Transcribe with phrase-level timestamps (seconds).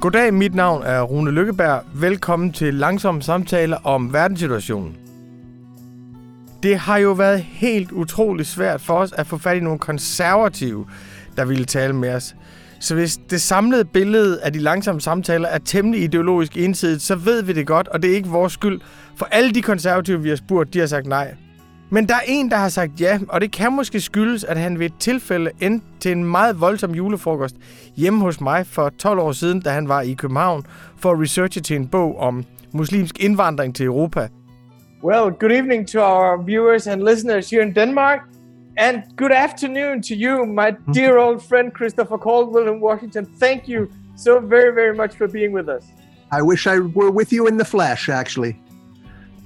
[0.00, 1.82] Goddag, mit navn er Rune Lykkeberg.
[1.94, 4.96] Velkommen til Langsomme Samtaler om verdenssituationen.
[6.62, 10.86] Det har jo været helt utroligt svært for os at få fat i nogle konservative,
[11.36, 12.36] der ville tale med os.
[12.80, 17.42] Så hvis det samlede billede af de langsomme samtaler er temmelig ideologisk ensidigt, så ved
[17.42, 18.80] vi det godt, og det er ikke vores skyld.
[19.16, 21.34] For alle de konservative, vi har spurgt, de har sagt nej.
[21.90, 24.78] Men der er en, der har sagt ja, og det kan måske skyldes, at han
[24.78, 27.56] ved et tilfælde endte til en meget voldsom julefrokost
[27.96, 30.66] hjemme hos mig for 12 år siden, da han var i København
[30.96, 34.28] for at researche til en bog om muslimsk indvandring til Europa.
[35.04, 38.20] Well, good evening to our viewers and listeners here in Denmark.
[38.76, 43.26] And good afternoon to you, my dear old friend Christopher Caldwell in Washington.
[43.40, 45.84] Thank you so very, very much for being with us.
[46.32, 48.56] I wish I were with you in the flesh, actually.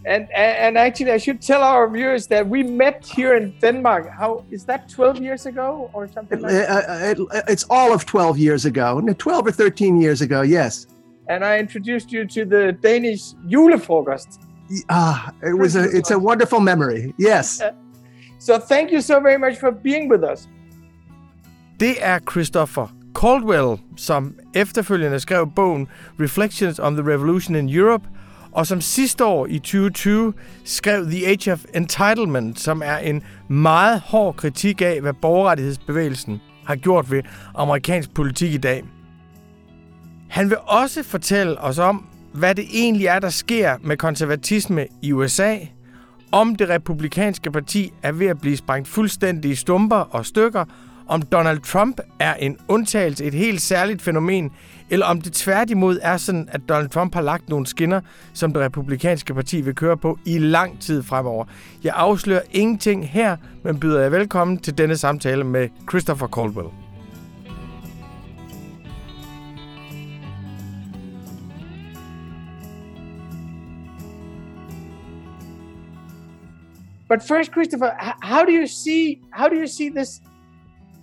[0.04, 4.10] And, and actually, I should tell our viewers that we met here in Denmark.
[4.18, 4.88] How is that?
[4.88, 6.40] Twelve years ago or something?
[6.40, 10.42] Like It- uh, it- it's all of 12 years ago, 12 or 13 years ago,
[10.42, 10.86] yes.
[11.28, 14.40] and I introduced you to the Danish julefrokost.
[14.88, 17.14] Ah, it was a, it's a wonderful memory.
[17.18, 17.60] Yes.
[18.38, 20.48] So thank you so very much for being with us.
[21.80, 25.88] Det er Christopher Caldwell, som efterfølgende skrev bogen
[26.20, 28.04] Reflections on the Revolution in Europe,
[28.52, 30.32] og som sidste år i 2020
[30.64, 36.76] skrev The Age of Entitlement, som er en meget hård kritik af, hvad borgerrettighedsbevægelsen har
[36.76, 37.22] gjort ved
[37.54, 38.82] amerikansk politik i dag.
[40.28, 45.12] Han vil også fortælle os om, hvad det egentlig er, der sker med konservatisme i
[45.12, 45.56] USA,
[46.32, 50.64] om det republikanske parti er ved at blive sprængt fuldstændig i stumper og stykker,
[51.12, 54.50] om Donald Trump er en undtagelse, et helt særligt fænomen,
[54.90, 58.00] eller om det tværtimod er sådan, at Donald Trump har lagt nogle skinner,
[58.32, 61.44] som det republikanske parti vil køre på i lang tid fremover.
[61.84, 66.68] Jeg afslører ingenting her, men byder jer velkommen til denne samtale med Christopher Caldwell.
[77.08, 77.90] But first, Christopher,
[78.22, 80.22] how do you see how do you see this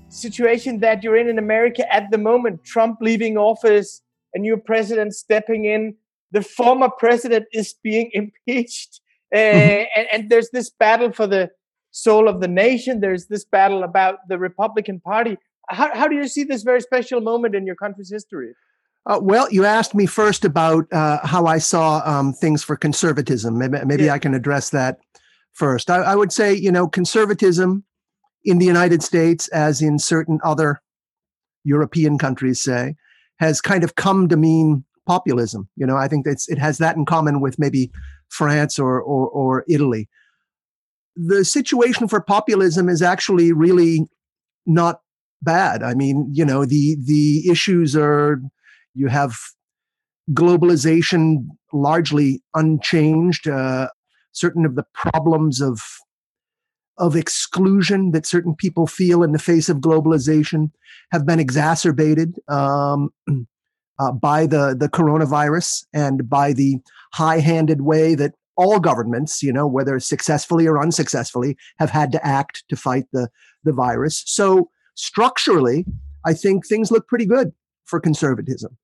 [0.10, 2.64] situation that you're in in America at the moment?
[2.64, 4.02] Trump leaving office,
[4.34, 5.96] a new president stepping in,
[6.32, 9.02] the former president is being impeached,
[9.34, 11.50] uh, and, and there's this battle for the
[11.92, 13.00] soul of the nation.
[13.00, 15.38] There's this battle about the Republican Party.
[15.70, 18.54] How, how do you see this very special moment in your country's history?
[19.06, 23.58] Uh, well, you asked me first about uh, how I saw um, things for conservatism.
[23.58, 24.14] Maybe, maybe Yeah.
[24.14, 25.00] I can address that
[25.54, 25.90] first.
[25.90, 27.84] I, I would say, you know, conservatism
[28.50, 30.82] in the United States, as in certain other
[31.64, 32.96] European countries, say,
[33.40, 35.70] has kind of come to mean populism.
[35.76, 37.92] You know, I think that's, it has that in common with maybe
[38.30, 40.08] France or, or, or Italy.
[41.16, 44.08] The situation for populism is actually really
[44.66, 45.02] not
[45.42, 45.84] bad.
[45.84, 48.42] I mean, you know, the the issues are
[48.94, 49.36] you have
[50.32, 53.48] globalization largely unchanged.
[53.48, 53.90] Uh,
[54.32, 55.82] certain of the problems of
[57.00, 60.72] of exclusion that certain people feel in the face of globalization
[61.12, 63.10] have been exacerbated um,
[64.00, 66.78] uh, by the the coronavirus and by the
[67.14, 72.64] high-handed way that all governments, you know, whether successfully or unsuccessfully, have had to act
[72.70, 73.30] to fight the
[73.64, 74.24] the virus.
[74.26, 75.86] So structurally,
[76.26, 77.54] I think things look pretty good
[77.86, 78.78] for conservatism.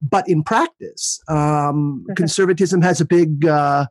[0.00, 3.86] But in practice, um, conservatism has a big uh,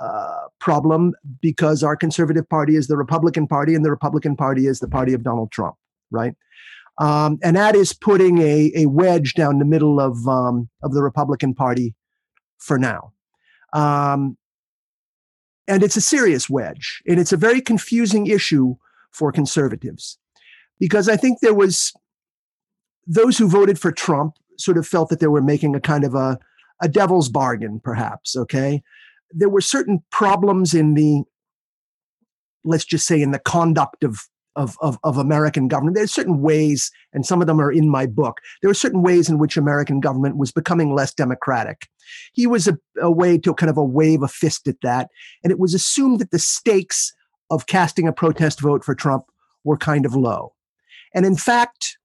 [0.00, 4.80] uh, problem because our conservative party is the Republican Party, and the Republican Party is
[4.80, 5.76] the party of Donald Trump,
[6.10, 6.34] right?
[6.98, 11.02] Um, and that is putting a, a wedge down the middle of um, of the
[11.02, 11.94] Republican Party
[12.58, 13.12] for now.
[13.72, 14.36] Um,
[15.66, 18.76] and it's a serious wedge, and it's a very confusing issue
[19.12, 20.18] for conservatives
[20.78, 21.92] because I think there was
[23.06, 26.14] those who voted for Trump sort of felt that they were making a kind of
[26.14, 26.38] a,
[26.80, 28.36] a devil's bargain, perhaps.
[28.36, 28.82] Okay.
[29.30, 31.22] There were certain problems in the,
[32.64, 34.20] let's just say, in the conduct of,
[34.56, 35.96] of, of, of American government.
[35.96, 38.38] There's certain ways, and some of them are in my book.
[38.60, 41.88] There are certain ways in which American government was becoming less democratic.
[42.32, 45.08] He was a, a way to kind of a wave a fist at that.
[45.44, 47.12] And it was assumed that the stakes
[47.50, 49.24] of casting a protest vote for Trump
[49.64, 50.54] were kind of low.
[51.14, 51.98] And in fact,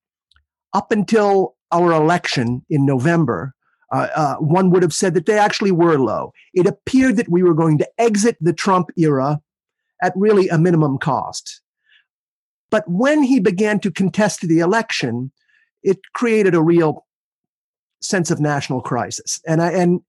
[0.73, 3.52] up until our election in November,
[3.93, 6.33] uh, uh, one would have said that they actually were low.
[6.53, 9.39] It appeared that we were going to exit the Trump era
[10.01, 11.61] at really a minimum cost.
[12.71, 15.31] But when he began to contest the election,
[15.83, 17.05] it created a real
[18.01, 19.39] sense of national crisis.
[19.47, 20.01] And I, and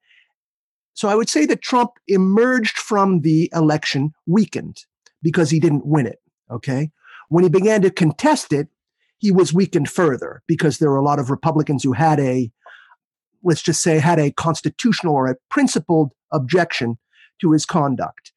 [0.94, 4.78] so I would say that Trump emerged from the election weakened
[5.22, 6.20] because he didn't win it.
[6.50, 6.90] Okay.
[7.28, 8.68] When he began to contest it,
[9.18, 12.50] he was weakened further because there were a lot of Republicans who had a,
[13.44, 16.98] let's just say, had a constitutional or a principled objection
[17.40, 18.32] to his conduct.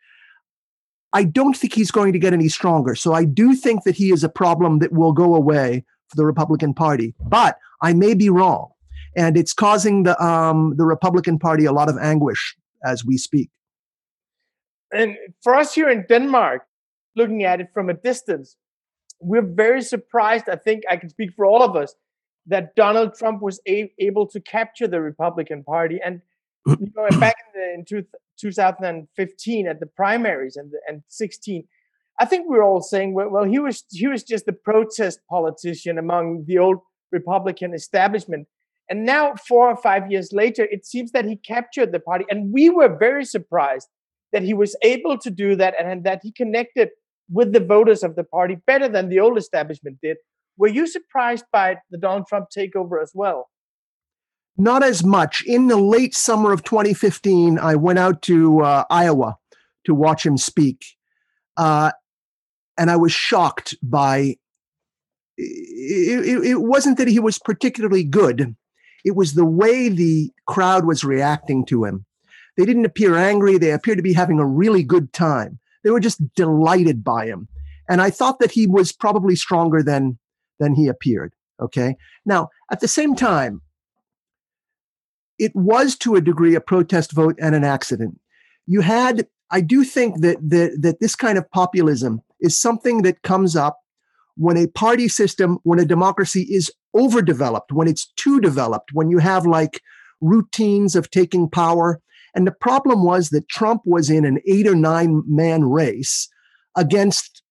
[1.14, 2.94] I don't think he's going to get any stronger.
[2.94, 6.26] So I do think that he is a problem that will go away for the
[6.26, 7.16] Republican Party.
[7.20, 8.72] But I may be wrong.
[9.16, 13.50] And it's causing the um, the Republican Party a lot of anguish as we speak.
[14.94, 16.68] And for us here in Denmark,
[17.16, 18.56] looking at it from a distance,
[19.20, 20.50] we're very surprised.
[20.50, 21.96] I think I can speak for all of us
[22.48, 26.00] that Donald Trump was a- able to capture the Republican Party.
[26.04, 26.22] And
[26.68, 28.06] you know, back in, the, in two,
[28.40, 31.68] 2015 at the primaries and the, and 16,
[32.20, 35.20] I think we were all saying, well, well, he was he was just a protest
[35.30, 36.78] politician among the old
[37.12, 38.48] Republican establishment.
[38.90, 42.52] And now, four or five years later, it seems that he captured the party, and
[42.52, 43.88] we were very surprised
[44.34, 46.90] that he was able to do that and, and that he connected
[47.30, 50.18] with the voters of the party better than the old establishment did.
[50.58, 53.50] Were you surprised by the Donald Trump takeover as well?
[54.58, 55.44] Not as much.
[55.46, 59.38] In the late summer of 2015, I went out to uh, Iowa
[59.86, 60.84] to watch him speak.
[61.56, 61.92] Uh,
[62.78, 64.38] and I was shocked by
[65.38, 68.56] it, it, it, wasn't that he was particularly good,
[69.06, 72.06] it was the way the crowd was reacting to him.
[72.58, 75.60] They didn't appear angry, they appeared to be having a really good time.
[75.84, 77.48] They were just delighted by him.
[77.88, 80.18] And I thought that he was probably stronger than,
[80.60, 81.34] than he appeared.
[81.62, 81.96] Okay.
[82.26, 83.62] Now, at the same time,
[85.40, 88.20] it was to a degree a protest vote and an accident.
[88.66, 93.22] You had, I do think that, that, that this kind of populism is something that
[93.24, 93.80] comes up
[94.36, 99.18] when a party system, when a democracy is overdeveloped, when it's too developed, when you
[99.18, 99.82] have like
[100.22, 102.02] routines of taking power.
[102.36, 106.30] And the problem was that Trump was in an eight or nine man race
[106.76, 107.42] against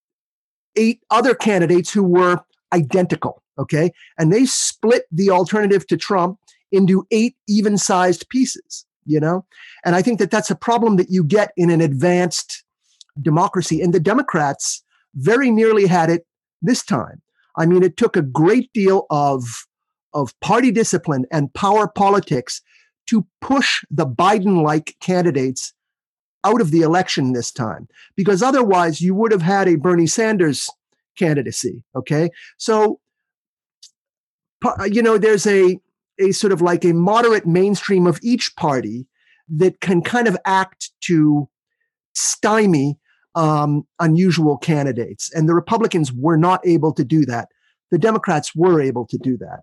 [0.77, 2.39] eight other candidates who were
[2.73, 3.43] identical.
[3.59, 3.91] Okay.
[4.17, 6.39] And they split the alternative to Trump
[6.71, 9.45] into eight even sized pieces, you know?
[9.85, 12.63] And I think that that's a problem that you get in an advanced
[13.21, 13.81] democracy.
[13.81, 14.83] And the Democrats
[15.15, 16.25] very nearly had it
[16.61, 17.21] this time.
[17.57, 19.43] I mean, it took a great deal of,
[20.13, 22.61] of party discipline and power politics
[23.07, 25.73] to push the Biden like candidates
[26.43, 30.69] out of the election this time, because otherwise you would have had a Bernie Sanders
[31.17, 31.83] candidacy.
[31.95, 32.29] Okay.
[32.57, 32.99] So,
[34.89, 35.79] you know, there's a,
[36.19, 39.07] a sort of like a moderate mainstream of each party
[39.49, 41.47] that can kind of act to
[42.13, 42.97] stymie
[43.35, 45.31] um, unusual candidates.
[45.33, 47.49] And the Republicans were not able to do that.
[47.91, 49.61] The Democrats were able to do that.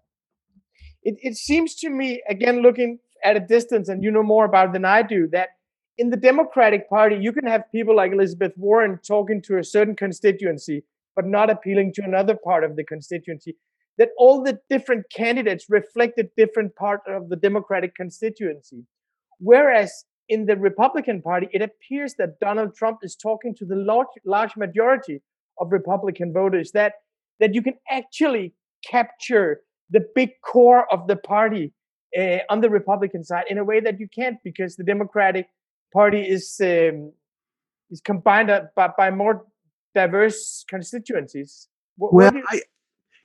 [1.03, 4.69] It, it seems to me, again, looking at a distance, and you know more about
[4.69, 5.51] it than I do, that
[5.99, 9.97] in the Democratic Party, you can have people like Elizabeth Warren talking to a certain
[9.97, 10.85] constituency,
[11.17, 13.57] but not appealing to another part of the constituency.
[13.99, 18.85] That all the different candidates reflected different part of the Democratic constituency.
[19.39, 24.09] Whereas in the Republican Party, it appears that Donald Trump is talking to the large,
[24.25, 25.21] large majority
[25.61, 26.95] of Republican voters that
[27.41, 28.55] that you can actually
[28.89, 29.61] capture
[29.91, 31.73] the big core of the party
[32.19, 35.49] uh, on the Republican side in a way that you can't because the Democratic
[35.93, 37.13] Party is um,
[37.91, 39.45] is combined by, by more
[39.95, 41.69] diverse constituencies.
[41.97, 42.63] What, well, what I,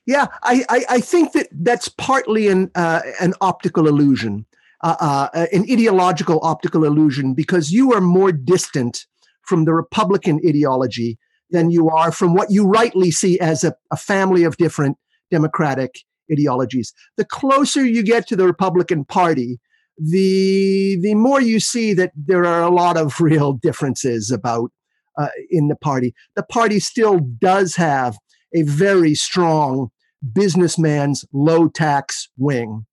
[0.05, 4.45] yeah, I, I, I think that that's partly an uh, an optical illusion
[4.81, 9.05] uh, uh, an ideological optical illusion because you are more distant
[9.43, 11.17] from the Republican ideology
[11.49, 14.97] than you are from what you rightly see as a, a family of different
[15.31, 15.99] democratic
[16.31, 16.93] ideologies.
[17.17, 19.59] The closer you get to the Republican Party,
[19.97, 24.71] the the more you see that there are a lot of real differences about
[25.19, 26.15] uh, in the party.
[26.35, 28.17] The party still does have
[28.55, 29.89] a very strong
[30.33, 32.85] businessman's low tax wing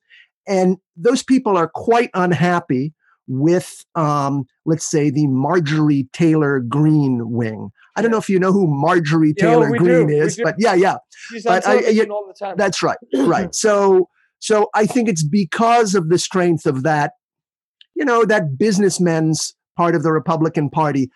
[0.46, 2.94] and those people are quite unhappy
[3.28, 7.70] with, um, let's say, the Marjorie Taylor Greene wing.
[7.96, 10.14] I don't know if you know who Marjorie Taylor yeah, Greene do.
[10.14, 10.96] is, but yeah, yeah.
[11.30, 12.56] She's but I, I, all the time.
[12.56, 13.54] That's right, right.
[13.54, 17.12] So, so I think it's because of the strength of that,
[17.94, 21.10] you know, that businessmen's part of the Republican Party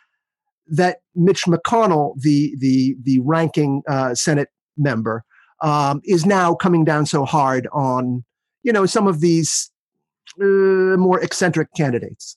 [0.66, 5.24] that Mitch McConnell, the the the ranking uh, Senate member,
[5.62, 8.24] um, is now coming down so hard on
[8.62, 9.70] you know, some of these
[10.40, 12.36] uh, more eccentric candidates.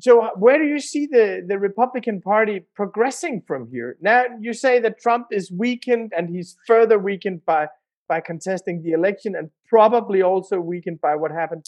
[0.00, 3.96] So, uh, where do you see the, the Republican Party progressing from here?
[4.00, 7.68] Now, you say that Trump is weakened and he's further weakened by,
[8.08, 11.66] by contesting the election and probably also weakened by what happened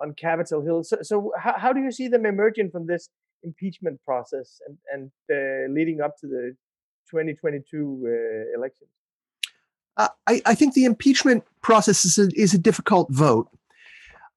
[0.00, 0.82] on Capitol Hill.
[0.82, 3.08] So, so how, how do you see them emerging from this
[3.42, 6.56] impeachment process and, and uh, leading up to the
[7.10, 8.90] 2022 uh, elections?
[9.96, 13.48] Uh, I, I, think the impeachment process is a, is a difficult vote.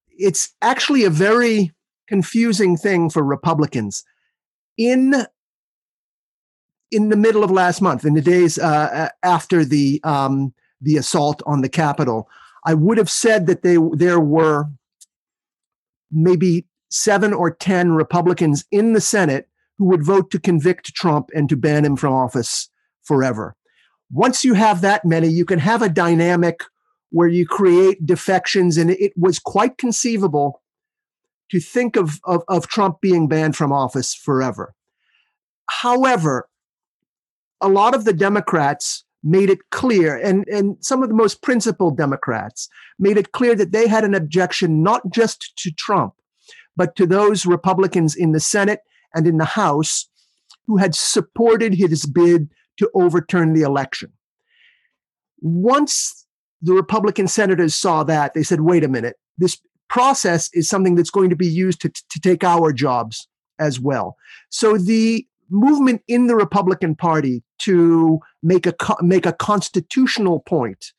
[0.09, 1.71] It's actually a very
[2.07, 4.03] confusing thing for Republicans.
[4.77, 5.25] In
[6.91, 11.41] in the middle of last month, in the days uh, after the um, the assault
[11.45, 12.27] on the Capitol,
[12.65, 14.65] I would have said that they there were
[16.11, 21.49] maybe seven or ten Republicans in the Senate who would vote to convict Trump and
[21.49, 22.69] to ban him from office
[23.01, 23.55] forever.
[24.11, 26.61] Once you have that many, you can have a dynamic
[27.09, 30.61] where you create defections, and it was quite conceivable
[31.49, 34.73] to think of, of, of Trump being banned from office forever.
[35.69, 36.47] However,
[37.59, 41.97] a lot of the Democrats made it clear, and, and some of the most principled
[41.97, 46.13] Democrats made it clear that they had an objection not just to Trump,
[46.75, 48.81] but to those Republicans in the Senate
[49.13, 50.07] and in the House
[50.67, 54.11] who had supported his bid to overturn the election.
[55.41, 56.25] Once
[56.61, 59.59] the Republican senators saw that, they said, wait a minute, this
[59.89, 63.27] process is something that's going to be used to, to take our jobs
[63.59, 64.15] as well.
[64.49, 70.93] So the movement in the Republican Party to make a make a constitutional point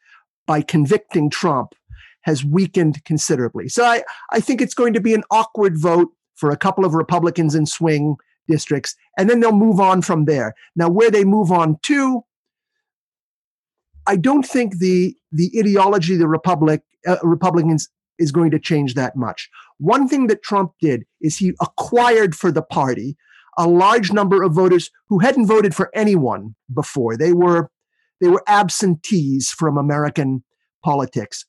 [0.46, 1.74] by convicting Trump
[2.22, 3.68] has weakened considerably.
[3.68, 4.02] So I,
[4.32, 7.66] I think it's going to be an awkward vote for a couple of Republicans in
[7.66, 8.16] swing
[8.48, 10.54] districts, and then they'll move on from there.
[10.74, 12.24] Now, where they move on to,
[14.06, 17.88] I don't think the the ideology the Republic uh, Republicans
[18.18, 19.48] is going to change that much.
[19.78, 23.16] One thing that Trump did is he acquired for the party
[23.58, 27.16] a large number of voters who hadn't voted for anyone before.
[27.16, 27.70] They were
[28.20, 30.44] they were absentees from American
[30.84, 31.44] politics.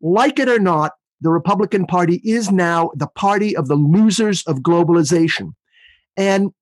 [0.00, 4.58] Like it or not, the Republican Party is now the party of the losers of
[4.58, 5.52] globalization.
[6.16, 6.52] And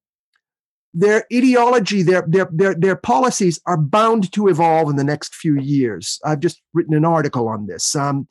[0.93, 5.59] their ideology, their, their, their, their policies are bound to evolve in the next few
[5.59, 6.21] years.
[6.25, 7.97] I've just written an article on this.
[7.97, 8.29] Um,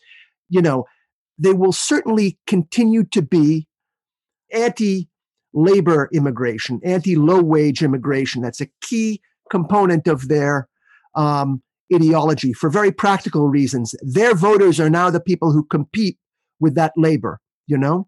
[0.48, 0.86] you know,
[1.38, 3.68] they will certainly continue to be
[4.54, 5.10] anti
[5.54, 8.42] labor immigration, anti low wage immigration.
[8.42, 10.70] That's a key component of their
[11.16, 11.62] um,
[11.94, 13.96] ideology for very practical reasons.
[14.02, 16.18] Their voters are now the people who compete
[16.60, 18.08] with that labor, you know?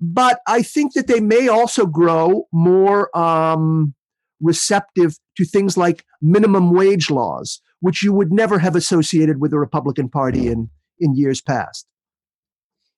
[0.00, 3.94] But I think that they may also grow more um,
[4.40, 9.58] receptive to things like minimum wage laws, which you would never have associated with the
[9.58, 11.86] Republican Party in, in years past.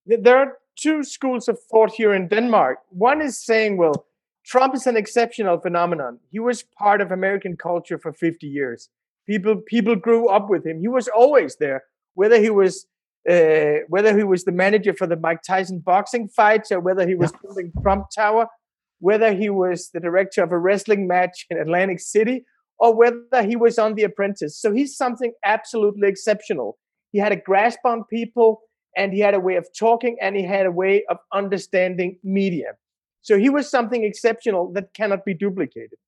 [0.06, 2.78] There are two schools of thought here in Denmark.
[2.88, 4.06] One is saying, well,
[4.44, 6.18] Trump is an exceptional phenomenon.
[6.30, 8.90] He was part of American culture for 50 years.
[9.26, 10.80] People people grew up with him.
[10.80, 12.86] He was always there, whether he was
[13.28, 17.14] uh, whether he was the manager for the Mike Tyson boxing fights or whether he
[17.14, 17.38] was yeah.
[17.42, 18.48] building Trump Tower,
[18.98, 22.44] whether he was the director of a wrestling match in Atlantic City,
[22.78, 24.60] or whether he was on The Apprentice.
[24.60, 26.76] So he's something absolutely exceptional.
[27.12, 28.60] He had a grasp on people
[28.96, 32.72] and he had a way of talking and he had a way of understanding media.
[33.22, 35.98] So he was something exceptional that cannot be duplicated.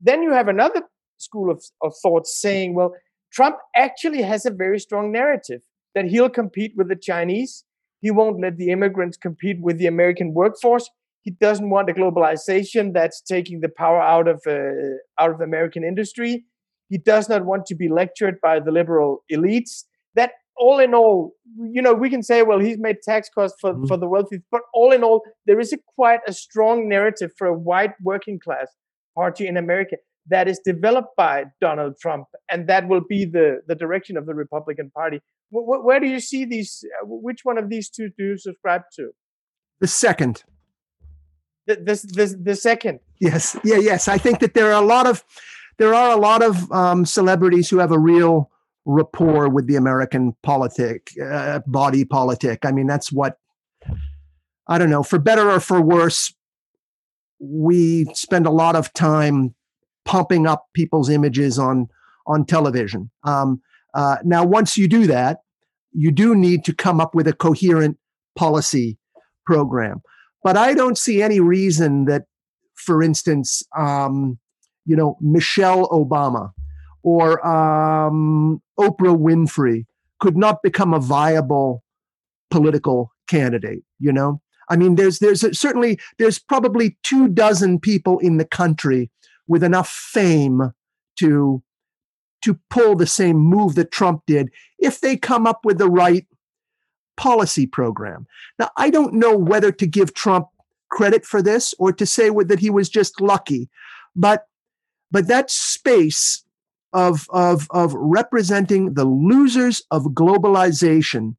[0.00, 0.82] Then you have another
[1.18, 2.92] school of, of thought saying, well,
[3.32, 5.62] Trump actually has a very strong narrative
[5.94, 7.64] that he'll compete with the Chinese.
[8.00, 10.88] He won't let the immigrants compete with the American workforce.
[11.22, 15.82] He doesn't want a globalization that's taking the power out of uh, out of American
[15.82, 16.44] industry.
[16.88, 19.84] He does not want to be lectured by the liberal elites.
[20.14, 23.72] That all in all, you know, we can say, well, he's made tax cuts for,
[23.72, 23.86] mm-hmm.
[23.86, 27.46] for the wealthy, but all in all, there is a quite a strong narrative for
[27.46, 28.68] a white working class
[29.14, 29.96] party in America
[30.28, 34.34] that is developed by Donald Trump, and that will be the, the direction of the
[34.34, 35.20] Republican Party.
[35.50, 36.84] Where, where do you see these?
[37.02, 39.12] Uh, which one of these two do you subscribe to?
[39.80, 40.44] The second.
[41.66, 43.00] The, this, this, the second.
[43.20, 44.08] Yes, yeah, yes.
[44.08, 45.24] I think that there are a lot of
[45.78, 48.50] there are a lot of um, celebrities who have a real
[48.86, 52.64] rapport with the American politic, uh, body politic.
[52.64, 53.38] I mean, that's what,
[54.68, 56.32] I don't know, for better or for worse,
[57.40, 59.55] we spend a lot of time
[60.06, 61.88] pumping up people's images on,
[62.26, 63.10] on television.
[63.24, 63.60] Um,
[63.92, 65.40] uh, now, once you do that,
[65.92, 67.98] you do need to come up with a coherent
[68.36, 68.98] policy
[69.44, 70.00] program.
[70.42, 72.24] But I don't see any reason that,
[72.74, 74.38] for instance, um,
[74.84, 76.50] you know, Michelle Obama
[77.02, 79.86] or um, Oprah Winfrey
[80.20, 81.82] could not become a viable
[82.50, 83.82] political candidate.
[83.98, 88.44] You know, I mean, there's there's a, certainly there's probably two dozen people in the
[88.44, 89.10] country
[89.46, 90.72] with enough fame
[91.18, 91.62] to
[92.42, 96.26] to pull the same move that Trump did if they come up with the right
[97.16, 98.26] policy program.
[98.58, 100.48] Now, I don't know whether to give Trump
[100.90, 103.68] credit for this or to say that he was just lucky,
[104.14, 104.46] but
[105.10, 106.44] but that space
[106.92, 111.36] of, of, of representing the losers of globalization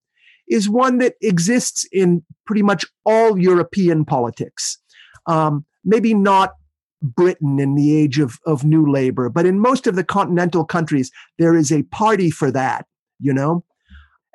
[0.47, 4.77] is one that exists in pretty much all European politics.
[5.25, 6.53] Um, maybe not
[7.01, 11.11] Britain in the age of, of new labor, but in most of the continental countries,
[11.37, 12.85] there is a party for that,
[13.19, 13.63] you know?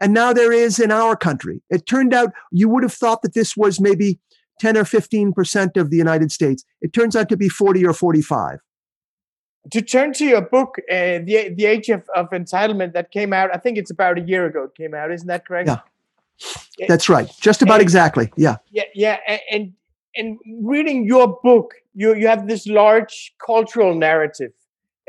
[0.00, 1.62] And now there is in our country.
[1.71, 4.19] It turned out you would have thought that this was maybe
[4.61, 6.64] 10 or 15% of the United States.
[6.81, 8.59] It turns out to be 40 or 45.
[9.71, 13.54] To turn to your book, uh, the the Age of, of Entitlement, that came out.
[13.54, 14.64] I think it's about a year ago.
[14.64, 15.69] It came out, isn't that correct?
[15.69, 17.31] Yeah, that's right.
[17.40, 18.33] Just about and, exactly.
[18.37, 18.57] Yeah.
[18.73, 19.19] Yeah, yeah,
[19.52, 19.75] and
[20.16, 24.52] and reading your book, you you have this large cultural narrative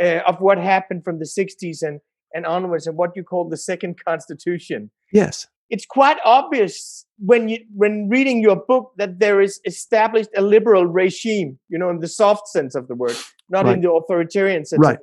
[0.02, 2.00] uh, of what happened from the '60s and
[2.34, 4.92] and onwards, and what you call the Second Constitution.
[5.12, 10.42] Yes it's quite obvious when you when reading your book that there is established a
[10.42, 13.16] liberal regime you know in the soft sense of the word
[13.50, 13.76] not right.
[13.76, 15.00] in the authoritarian sense right.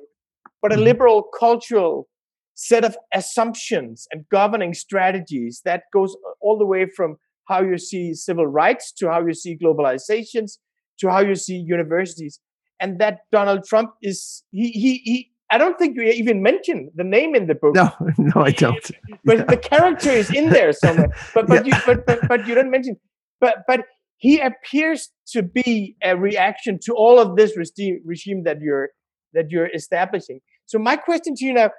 [0.61, 0.85] but a mm-hmm.
[0.85, 2.07] liberal cultural
[2.53, 7.17] set of assumptions and governing strategies that goes all the way from
[7.47, 10.57] how you see civil rights to how you see globalizations
[10.99, 12.39] to how you see universities
[12.79, 17.03] and that donald trump is he he, he I don't think you even mentioned the
[17.03, 17.75] name in the book.
[17.75, 18.89] No, no, I don't.
[19.25, 19.43] but yeah.
[19.43, 21.13] the character is in there somewhere.
[21.33, 21.75] But but yeah.
[21.75, 22.95] you but, but but you don't mention.
[23.41, 23.81] But but
[24.15, 28.89] he appears to be a reaction to all of this regime that you're
[29.33, 30.39] that you're establishing.
[30.67, 31.71] So my question to you now: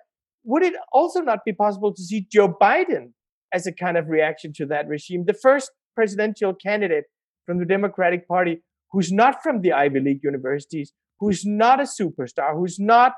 [0.45, 3.12] Would it also not be possible to see Joe Biden
[3.52, 7.04] as a kind of reaction to that regime, the first presidential candidate
[7.47, 12.54] from the Democratic Party who's not from the Ivy League universities, who's not a superstar,
[12.54, 13.14] who's not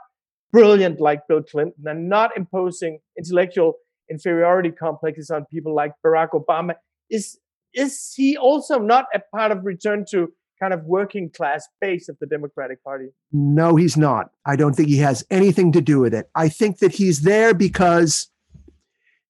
[0.53, 3.75] brilliant like Bill Clinton and not imposing intellectual
[4.11, 6.75] inferiority complexes on people like Barack Obama.
[7.11, 7.39] Is
[7.75, 10.29] is he also not a part of return to
[10.61, 13.09] kind of working class base of the Democratic Party?
[13.33, 14.31] No, he's not.
[14.47, 16.31] I don't think he has anything to do with it.
[16.37, 18.31] I think that he's there because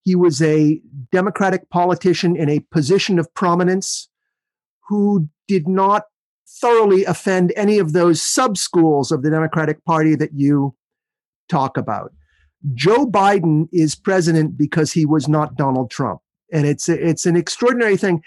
[0.04, 4.08] he was a Democratic politician in a position of prominence
[4.88, 6.04] who did not
[6.46, 10.74] thoroughly offend any of those sub schools of the Democratic Party that you
[11.48, 12.12] talk about.
[12.74, 16.20] Joe Biden is president because he was not Donald Trump.
[16.52, 18.22] And it's it's an extraordinary thing.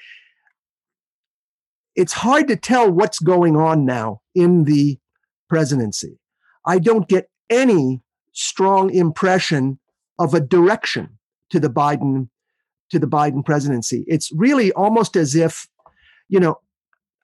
[1.95, 4.99] It's hard to tell what's going on now in the
[5.47, 6.19] presidency.
[6.65, 8.01] I don't get any
[8.33, 9.79] strong impression
[10.19, 11.16] of a direction
[11.49, 12.29] to the Biden
[12.89, 14.05] to the Biden presidency.
[14.07, 15.67] It's really almost as if,
[16.29, 16.59] you know,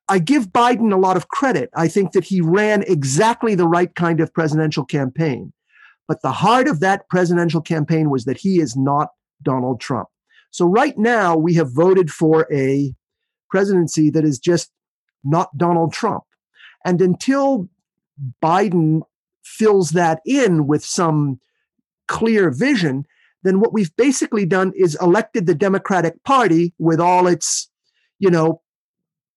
[0.10, 1.70] I give Biden a lot of credit.
[1.76, 5.54] I think that he ran exactly the right kind of presidential campaign.
[6.08, 9.10] But the heart of that presidential campaign was that he is not
[9.42, 10.10] Donald Trump.
[10.52, 12.94] So right now, we have voted for a
[13.50, 14.72] presidency that is just
[15.24, 16.24] not Donald Trump.
[16.86, 17.70] And until
[18.44, 19.02] Biden
[19.44, 21.40] fills that in with some
[22.08, 23.06] clear vision,
[23.44, 27.70] then what we've basically done is elected the Democratic Party with all its,
[28.20, 28.62] you know,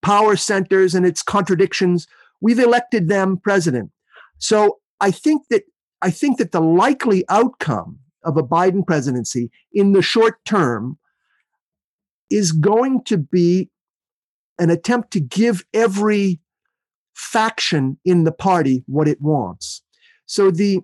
[0.03, 2.07] power centers and its contradictions.
[2.41, 3.91] We've elected them president.
[4.39, 5.65] So I think that
[6.03, 10.99] I think that the likely outcome of a Biden presidency in the short term
[12.31, 13.71] is going to be
[14.59, 16.41] an attempt to give every
[17.15, 19.83] faction in the party what it wants.
[20.27, 20.81] So the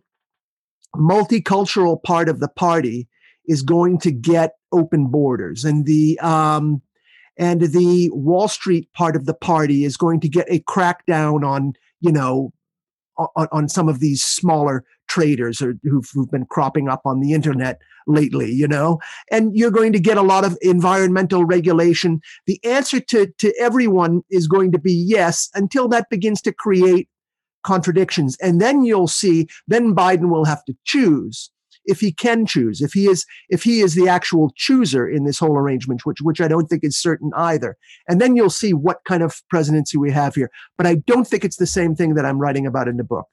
[0.96, 3.08] multicultural part of the party
[3.46, 6.82] is going to get open borders, and the um,
[7.36, 11.74] and the Wall Street part of the party is going to get a crackdown on
[12.00, 12.52] you know
[13.18, 17.32] on, on some of these smaller traders or who've, who've been cropping up on the
[17.32, 18.98] internet lately, you know,
[19.30, 22.20] and you're going to get a lot of environmental regulation.
[22.46, 27.08] The answer to, to everyone is going to be yes until that begins to create
[27.62, 28.36] contradictions.
[28.40, 31.50] And then you'll see, then Biden will have to choose
[31.84, 35.38] if he can choose, if he is if he is the actual chooser in this
[35.38, 37.76] whole arrangement, which which I don't think is certain either.
[38.08, 40.50] And then you'll see what kind of presidency we have here.
[40.76, 43.26] But I don't think it's the same thing that I'm writing about in the book.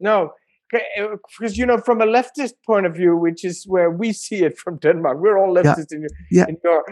[0.00, 0.32] No,
[0.70, 4.42] because uh, you know from a leftist point of view which is where we see
[4.44, 5.96] it from denmark we're all leftists yeah.
[5.96, 6.46] in, yeah.
[6.48, 6.86] in Europe.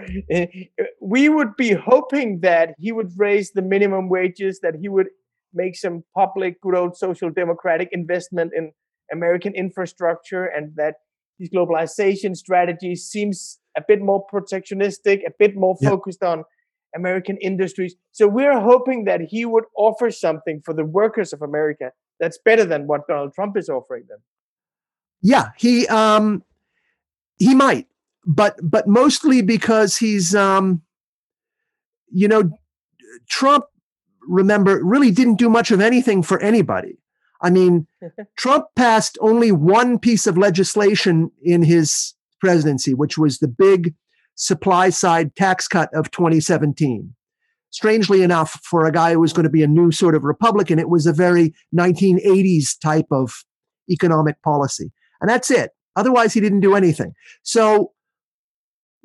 [0.79, 5.09] Uh, we would be hoping that he would raise the minimum wages that he would
[5.55, 8.72] make some public good old social democratic investment in
[9.12, 10.96] American infrastructure and that
[11.38, 16.44] his globalization strategy seems a bit more protectionistic, a bit more focused on
[16.94, 17.94] American industries.
[18.12, 22.64] So we're hoping that he would offer something for the workers of America that's better
[22.64, 24.18] than what Donald Trump is offering them.
[25.22, 26.44] Yeah, he um
[27.38, 27.87] he might,
[28.27, 30.83] but but mostly because he's um
[32.11, 32.51] you know
[33.29, 33.64] Trump
[34.29, 36.98] remember really didn't do much of anything for anybody.
[37.42, 37.87] I mean,
[38.38, 43.94] Trump passed only one piece of legislation in his presidency, which was the big
[44.35, 47.14] supply side tax cut of 2017.
[47.70, 50.78] Strangely enough, for a guy who was going to be a new sort of Republican,
[50.78, 53.44] it was a very 1980s type of
[53.90, 54.92] economic policy.
[55.20, 55.70] And that's it.
[55.96, 57.12] Otherwise, he didn't do anything.
[57.42, 57.92] So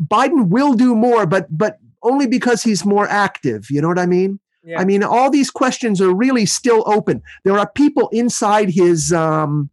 [0.02, 3.68] Biden will do more, but but only because he's more active.
[3.70, 4.40] You know what I mean?
[4.68, 4.82] Yeah.
[4.82, 7.22] I mean, all these questions are really still open.
[7.46, 9.70] There are people inside his um,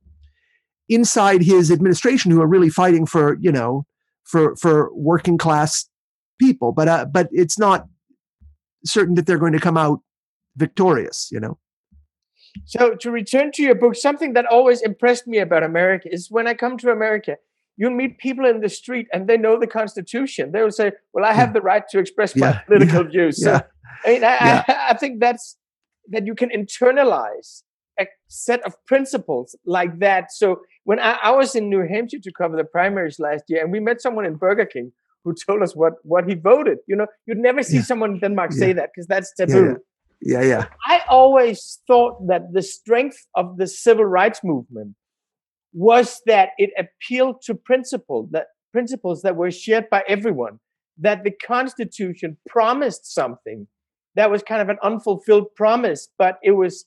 [0.88, 3.86] inside his administration who are really fighting for you know
[4.22, 5.88] for for working class
[6.38, 7.88] people, but uh, but it's not
[8.84, 9.98] certain that they're going to come out
[10.56, 11.28] victorious.
[11.32, 11.58] You know.
[12.64, 16.46] So to return to your book, something that always impressed me about America is when
[16.46, 17.36] I come to America,
[17.76, 20.52] you meet people in the street and they know the Constitution.
[20.52, 21.54] They will say, "Well, I have yeah.
[21.54, 23.10] the right to express my political yeah.
[23.10, 23.60] views." So,
[24.04, 25.56] I mean, I, I, I think that's
[26.08, 27.62] that you can internalize
[27.98, 30.32] a set of principles like that.
[30.32, 33.72] So when I, I, was in New Hampshire to cover the primaries last year, and
[33.72, 34.92] we met someone in Burger King
[35.24, 36.78] who told us what what he voted.
[36.86, 37.82] You know, you'd never see yeah.
[37.82, 38.58] someone in Denmark yeah.
[38.58, 39.78] say that because that's taboo.
[40.20, 40.42] Yeah, yeah.
[40.42, 40.66] yeah.
[40.86, 44.94] I always thought that the strength of the civil rights movement
[45.72, 50.60] was that it appealed to principle that principles that were shared by everyone.
[50.98, 53.66] That the Constitution promised something
[54.14, 56.86] that was kind of an unfulfilled promise, but it was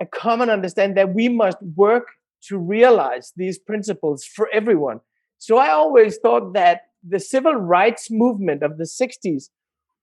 [0.00, 2.08] a common understanding that we must work
[2.48, 5.00] to realize these principles for everyone.
[5.38, 9.48] So I always thought that the civil rights movement of the 60s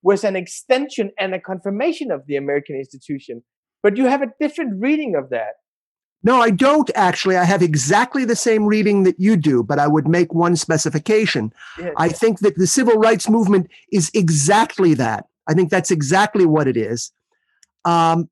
[0.02, 3.44] was an extension and a confirmation of the American institution.
[3.84, 5.56] But you have a different reading of that.
[6.22, 7.38] No, I don't actually.
[7.38, 11.54] I have exactly the same reading that you do, but I would make one specification.
[11.78, 11.94] Yes.
[11.96, 15.29] I think that the civil rights movement is exactly that.
[15.50, 17.12] I think that's exactly what it is.
[17.84, 18.30] Um,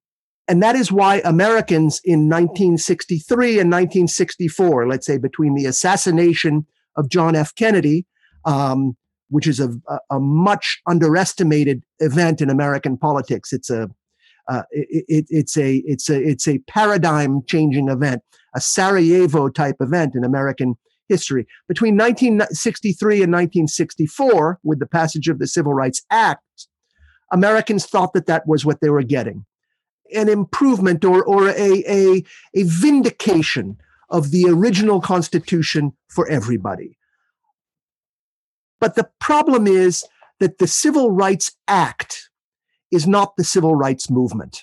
[0.47, 7.09] and that is why Americans in 1963 and 1964, let's say between the assassination of
[7.09, 7.53] John F.
[7.55, 8.05] Kennedy,
[8.45, 8.95] um,
[9.29, 9.73] which is a,
[10.09, 13.51] a, much underestimated event in American politics.
[13.51, 13.89] It's a
[14.47, 18.21] uh, it, it's a it's a it's a paradigm changing event,
[18.55, 20.75] a Sarajevo type event in American
[21.09, 21.45] history.
[21.67, 26.67] Between 1963 and 1964, with the passage of the Civil Rights Act,
[27.31, 29.45] Americans thought that that was what they were getting
[30.13, 33.77] an improvement or, or a, a, a vindication
[34.09, 36.97] of the original Constitution for everybody.
[38.79, 40.05] But the problem is
[40.39, 42.29] that the Civil Rights Act
[42.91, 44.61] is not the civil rights movement.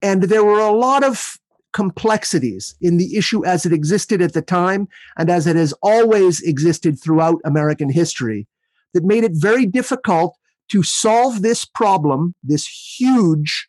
[0.00, 1.38] And there were a lot of
[1.72, 4.86] complexities in the issue as it existed at the time
[5.18, 8.46] and as it has always existed throughout American history
[8.92, 10.36] that made it very difficult
[10.70, 12.66] to solve this problem, this
[12.98, 13.68] huge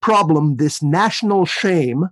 [0.00, 2.08] problem, this national shame,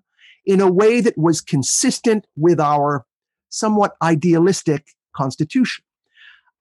[0.47, 3.05] in a way that was consistent with our
[3.49, 5.85] somewhat idealistic constitution.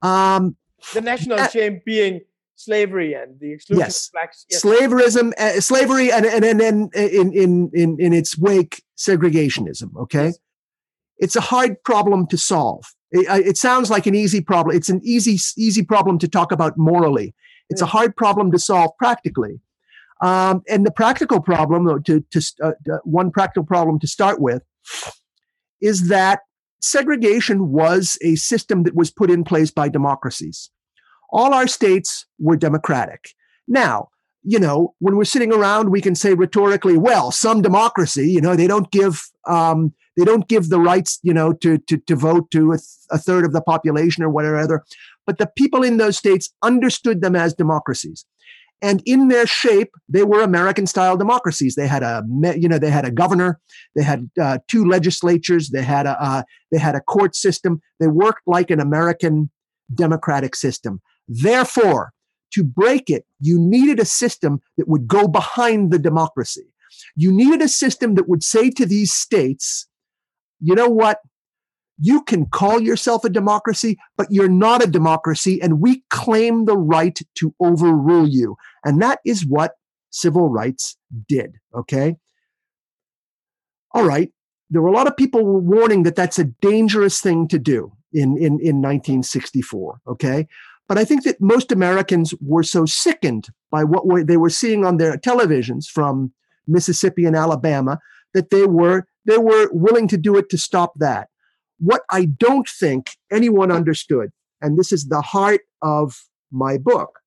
[0.02, 0.58] Um,
[0.94, 2.22] the national uh, shame being
[2.56, 4.08] slavery and the exclusion yes.
[4.08, 4.46] of blacks.
[4.50, 4.62] Yes.
[4.62, 9.96] Slaverism, uh, slavery, and and and then in, in in in its wake, segregationism.
[9.98, 10.40] Okay, yes.
[11.18, 12.86] it's a hard problem to solve.
[13.12, 14.76] It, it, sounds like an easy problem.
[14.76, 17.34] It's an easy easy problem to talk about morally.
[17.70, 19.62] It's a hard problem to solve practically.
[20.22, 22.72] Um, and the practical problem, to, to uh,
[23.04, 24.64] one practical problem to start with,
[25.82, 26.42] is that
[26.82, 30.72] segregation was a system that was put in place by democracies.
[31.32, 33.30] All our states were democratic.
[33.68, 34.10] Now,
[34.44, 38.56] you know, when we're sitting around, we can say rhetorically, well, some democracy, you know,
[38.56, 42.50] they don't give um, they don't give the rights, you know, to to, to vote
[42.52, 44.86] to a, th- a third of the population or whatever.
[45.30, 48.26] But the people in those states understood them as democracies.
[48.82, 51.76] And in their shape they were american style democracies.
[51.76, 52.24] They had a
[52.58, 53.60] you know they had a governor
[53.96, 57.80] they had uh, two legislatures they had a uh, they had a court system.
[58.00, 59.52] They worked like an american
[59.94, 61.00] democratic system.
[61.28, 62.12] Therefore
[62.54, 66.74] to break it you needed a system that would go behind the democracy.
[67.16, 69.88] You needed a system that would say to these states
[70.60, 71.20] you know what
[72.00, 76.78] you can call yourself a democracy, but you're not a democracy, and we claim the
[76.78, 78.56] right to overrule you.
[78.86, 79.74] And that is what
[80.10, 81.56] civil rights did.
[81.76, 82.16] Okay.
[83.92, 84.32] All right.
[84.70, 88.38] There were a lot of people warning that that's a dangerous thing to do in,
[88.38, 90.02] in, in 1964.
[90.08, 90.48] Okay.
[90.88, 94.98] But I think that most Americans were so sickened by what they were seeing on
[94.98, 96.34] their televisions from
[96.68, 98.00] Mississippi and Alabama
[98.34, 101.30] that they were they were willing to do it to stop that.
[101.80, 107.20] What I don't think anyone understood, and this is the heart of my book,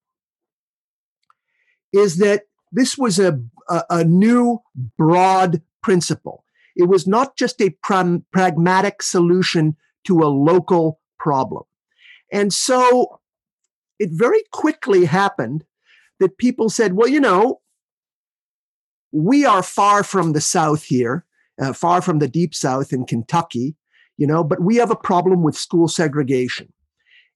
[1.92, 4.60] is that this was a, a, a new
[4.96, 6.44] broad principle.
[6.76, 11.64] It was not just a pragmatic solution to a local problem.
[12.32, 13.20] And so
[13.98, 15.64] it very quickly happened
[16.18, 17.60] that people said, well, you know,
[19.12, 21.26] we are far from the South here,
[21.60, 23.76] uh, far from the deep South in Kentucky,
[24.16, 26.72] you know, but we have a problem with school segregation.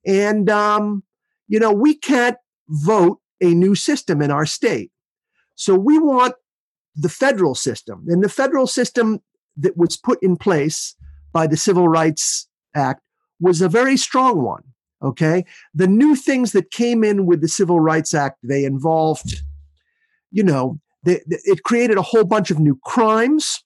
[0.06, 1.02] And, um,
[1.48, 2.36] you know, we can't
[2.68, 4.90] vote a new system in our state.
[5.54, 6.34] So we want
[6.94, 8.04] the federal system.
[8.08, 9.20] And the federal system
[9.56, 10.94] that was put in place
[11.32, 13.02] by the Civil Rights Act
[13.40, 14.62] was a very strong one.
[15.02, 15.44] Okay.
[15.74, 19.42] The new things that came in with the Civil Rights Act, they involved,
[20.30, 23.62] you know, they, it created a whole bunch of new crimes.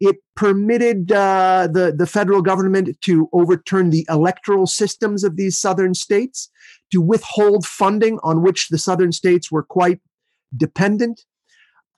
[0.00, 5.94] It permitted uh, the, the federal government to overturn the electoral systems of these southern
[5.94, 6.50] states,
[6.92, 10.00] to withhold funding on which the southern states were quite
[10.56, 11.24] dependent.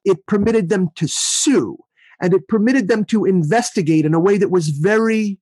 [0.05, 1.79] It permitted them to sue,
[2.21, 5.39] and it permitted them to investigate in a way that was very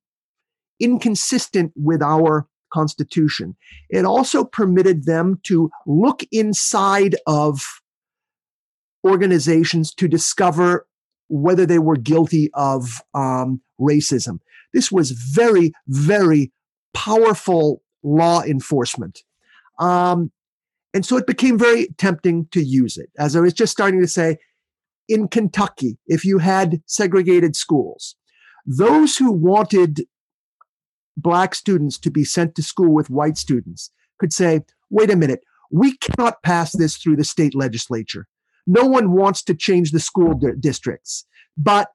[0.81, 3.57] inconsistent with our Constitution.
[3.89, 7.63] It also permitted them to look inside of
[9.05, 10.87] organizations to discover
[11.29, 14.39] whether they were guilty of um, racism.
[14.73, 16.53] This was very, very
[16.95, 19.23] powerful law enforcement.
[19.79, 20.31] Um,
[20.95, 23.11] and so it became very tempting to use it.
[23.19, 24.39] As I was just starting to say,
[25.09, 28.17] in Kentucky, if you had segregated schools,
[28.65, 30.07] those who wanted
[31.17, 35.41] black students to be sent to school with white students could say, wait a minute,
[35.71, 38.27] we cannot pass this through the state legislature.
[38.67, 41.25] No one wants to change the school di- districts,
[41.57, 41.91] but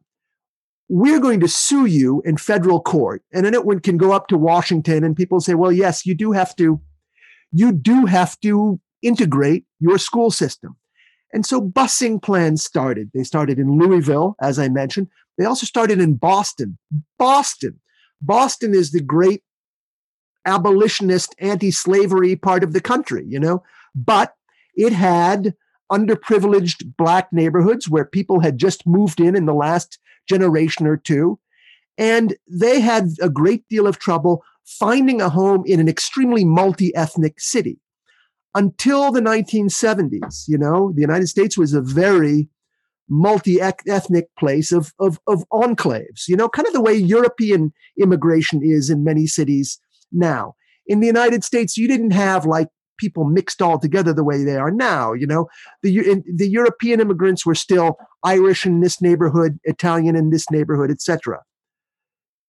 [0.89, 3.23] we're going to sue you in federal court.
[3.31, 6.33] And then it can go up to Washington and people say, well, yes, you do
[6.33, 6.81] have to,
[7.51, 10.75] you do have to integrate your school system.
[11.33, 13.09] And so busing plans started.
[13.13, 15.07] They started in Louisville, as I mentioned.
[15.37, 16.77] They also started in Boston.
[17.17, 17.79] Boston,
[18.21, 19.43] Boston is the great
[20.45, 23.63] abolitionist, anti slavery part of the country, you know,
[23.95, 24.35] but
[24.75, 25.53] it had
[25.91, 31.39] underprivileged black neighborhoods where people had just moved in in the last generation or two.
[31.97, 36.95] And they had a great deal of trouble finding a home in an extremely multi
[36.95, 37.79] ethnic city.
[38.53, 42.49] Until the 1970s, you know, the United States was a very
[43.11, 48.89] multi-ethnic place of, of, of enclaves, you know, kind of the way European immigration is
[48.89, 49.79] in many cities
[50.11, 50.55] now.
[50.87, 52.69] In the United States, you didn't have like
[53.01, 55.11] people mixed all together the way they are now.
[55.11, 55.47] You know,
[55.81, 61.41] the the European immigrants were still Irish in this neighborhood, Italian in this neighborhood, etc.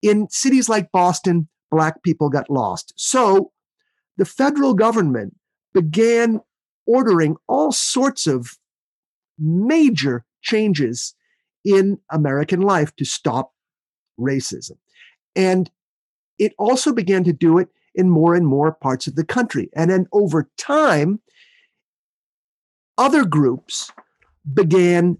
[0.03, 2.93] In cities like Boston, black people got lost.
[2.97, 3.51] So
[4.19, 5.35] the federal government
[5.73, 6.41] began
[6.87, 8.59] ordering all sorts of
[9.39, 11.15] major changes
[11.65, 13.53] in American life to stop
[14.21, 14.77] racism.
[15.35, 15.71] And
[16.39, 19.69] it also began to do it in more and more parts of the country.
[19.75, 21.21] And then over time,
[22.99, 23.91] other groups
[24.53, 25.19] began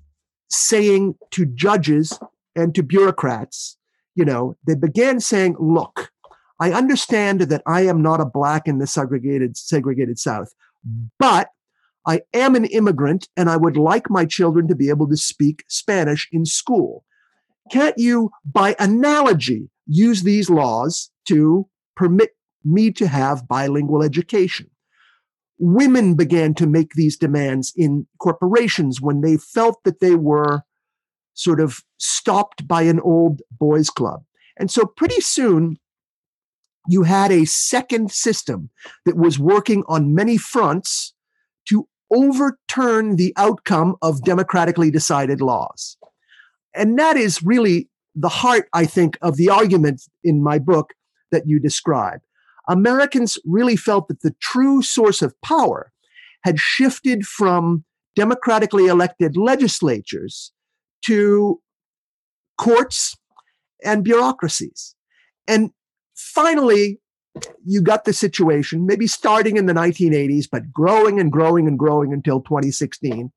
[0.51, 2.19] saying to judges
[2.55, 3.77] and to bureaucrats,
[4.15, 6.11] you know, they began saying, look,
[6.61, 10.53] I understand that I am not a black in the segregated, segregated South,
[11.19, 11.49] but
[12.07, 15.65] I am an immigrant and I would like my children to be able to speak
[15.69, 17.05] Spanish in school.
[17.71, 22.31] Can't you, by analogy, use these laws to permit
[22.65, 24.71] me to have bilingual education?
[25.59, 30.63] Women began to make these demands in corporations when they felt that they were
[31.35, 34.25] sort of stopped by an old boys club.
[34.59, 35.79] And so pretty soon,
[36.89, 38.71] you had a second system
[39.07, 41.15] that was working on many fronts
[41.69, 45.97] to overturn the outcome of democratically decided laws.
[46.75, 50.93] And that is really the heart, I think, of the argument in my book
[51.31, 52.21] that you describe.
[52.69, 55.93] Americans really felt that the true source of power
[56.45, 60.53] had shifted from democratically elected legislatures
[61.05, 61.61] to
[62.59, 63.17] courts
[63.85, 64.95] and bureaucracies.
[65.49, 65.71] And
[66.15, 67.01] finally,
[67.65, 72.13] you got the situation, maybe starting in the 1980s, but growing and growing and growing
[72.13, 73.33] until 2016,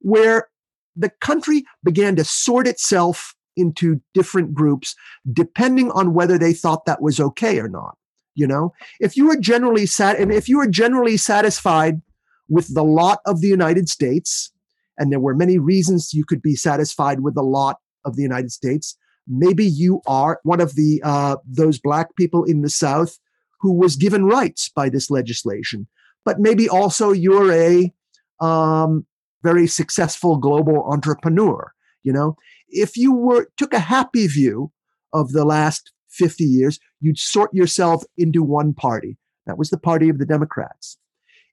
[0.00, 0.48] where
[0.94, 4.94] the country began to sort itself into different groups
[5.32, 7.96] depending on whether they thought that was okay or not
[8.34, 12.00] you know if you are generally sat and if you are generally satisfied
[12.48, 14.52] with the lot of the united states
[14.98, 18.50] and there were many reasons you could be satisfied with the lot of the united
[18.50, 23.18] states maybe you are one of the uh, those black people in the south
[23.60, 25.86] who was given rights by this legislation.
[26.24, 27.92] But maybe also you're a
[28.40, 29.06] um,
[29.42, 31.72] very successful global entrepreneur.
[32.02, 32.36] You know,
[32.68, 34.72] if you were took a happy view
[35.12, 39.18] of the last 50 years, you'd sort yourself into one party.
[39.46, 40.96] That was the party of the Democrats.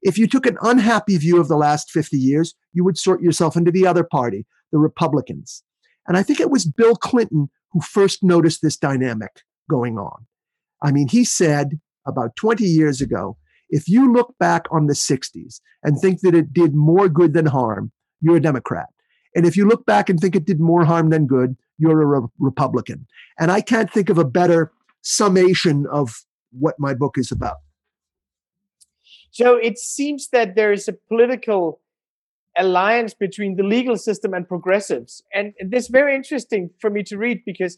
[0.01, 3.57] If you took an unhappy view of the last 50 years, you would sort yourself
[3.57, 5.63] into the other party, the Republicans.
[6.07, 10.25] And I think it was Bill Clinton who first noticed this dynamic going on.
[10.81, 13.38] I mean, he said about 20 years ago
[13.69, 17.45] if you look back on the 60s and think that it did more good than
[17.45, 18.88] harm, you're a Democrat.
[19.35, 22.05] And if you look back and think it did more harm than good, you're a
[22.05, 23.05] re- Republican.
[23.39, 27.57] And I can't think of a better summation of what my book is about.
[29.31, 31.81] So it seems that there is a political
[32.57, 35.23] alliance between the legal system and progressives.
[35.33, 37.77] And this is very interesting for me to read because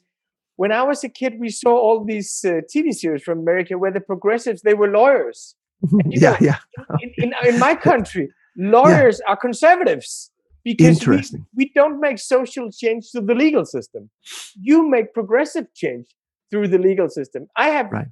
[0.56, 3.92] when I was a kid, we saw all these uh, TV series from America where
[3.92, 5.56] the progressives, they were lawyers.
[6.10, 6.58] yeah, know, yeah.
[7.02, 9.32] in, in, in, my country, lawyers yeah.
[9.32, 10.32] are conservatives
[10.64, 11.22] because we,
[11.56, 14.10] we don't make social change to the legal system.
[14.60, 16.08] You make progressive change
[16.52, 17.48] through the legal system.
[17.56, 18.08] I have, right.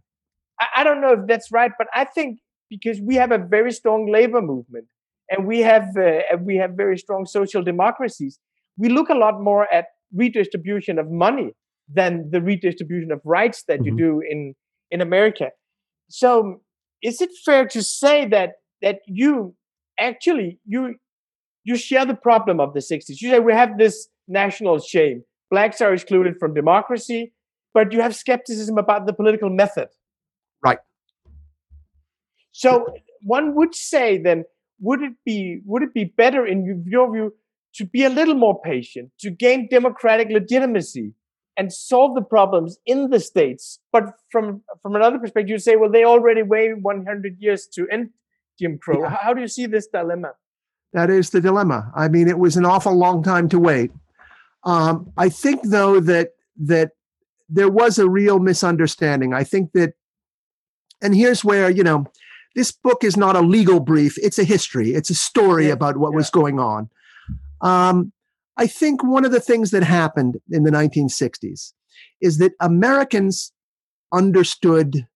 [0.59, 3.71] I, I don't know if that's right, but I think because we have a very
[3.71, 4.85] strong labor movement
[5.29, 8.39] and we have uh, we have very strong social democracies,
[8.77, 11.51] we look a lot more at redistribution of money
[11.91, 13.97] than the redistribution of rights that mm-hmm.
[13.97, 14.55] you do in
[14.91, 15.49] in America.
[16.09, 16.61] So
[17.03, 19.55] is it fair to say that that you
[19.99, 20.95] actually you
[21.63, 25.81] you share the problem of the 60s you say we have this national shame blacks
[25.81, 27.33] are excluded from democracy
[27.73, 29.87] but you have skepticism about the political method
[30.63, 30.79] right
[32.51, 32.85] so
[33.21, 34.43] one would say then
[34.79, 37.33] would it be would it be better in your view
[37.73, 41.13] to be a little more patient to gain democratic legitimacy
[41.59, 43.79] and solve the problems in the states.
[43.91, 48.11] But from from another perspective, you say, well, they already wait 100 years to end
[48.57, 49.01] Jim Crow.
[49.01, 49.17] Yeah.
[49.21, 50.31] How do you see this dilemma?
[50.93, 51.91] That is the dilemma.
[51.95, 53.91] I mean, it was an awful long time to wait.
[54.63, 56.91] Um, I think, though, that that
[57.49, 59.33] there was a real misunderstanding.
[59.33, 59.93] I think that,
[61.01, 62.05] and here's where you know,
[62.55, 64.93] this book is not a legal brief; it's a history.
[64.93, 65.73] It's a story yeah.
[65.73, 66.17] about what yeah.
[66.17, 66.89] was going on.
[67.61, 68.11] Um,
[68.57, 71.73] I think one of the things that happened in the 1960s
[72.21, 73.53] is that Americans
[74.11, 75.07] understood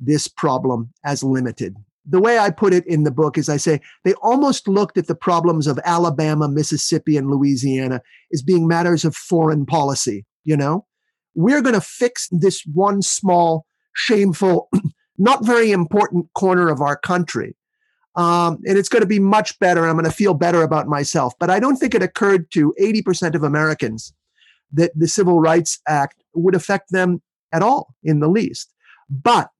[0.00, 1.76] this problem as limited.
[2.06, 5.06] The way I put it in the book is I say they almost looked at
[5.06, 8.00] the problems of Alabama, Mississippi, and Louisiana
[8.32, 10.24] as being matters of foreign policy.
[10.42, 10.86] You know,
[11.34, 14.68] we're going to fix this one small, shameful,
[15.18, 17.56] not very important corner of our country
[18.16, 19.86] um, and it's going to be much better.
[19.86, 21.34] I'm going to feel better about myself.
[21.38, 24.12] But I don't think it occurred to 80% of Americans
[24.72, 28.72] that the Civil Rights Act would affect them at all in the least.
[29.08, 29.50] But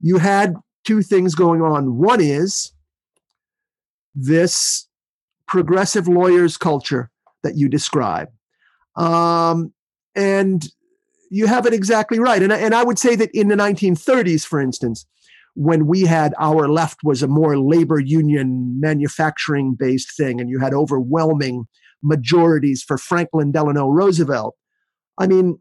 [0.00, 1.98] you had two things going on.
[1.98, 2.72] One is
[4.14, 4.88] this
[5.46, 7.10] progressive lawyers culture
[7.42, 8.28] that you describe.
[8.96, 9.72] Um,
[10.14, 10.68] and
[11.30, 12.42] you have it exactly right.
[12.42, 15.06] And, and I would say that in the 1930s, for instance,
[15.54, 20.58] when we had our left was a more labor union manufacturing based thing and you
[20.58, 21.66] had overwhelming
[22.02, 24.56] majorities for Franklin Delano Roosevelt.
[25.18, 25.58] I mean,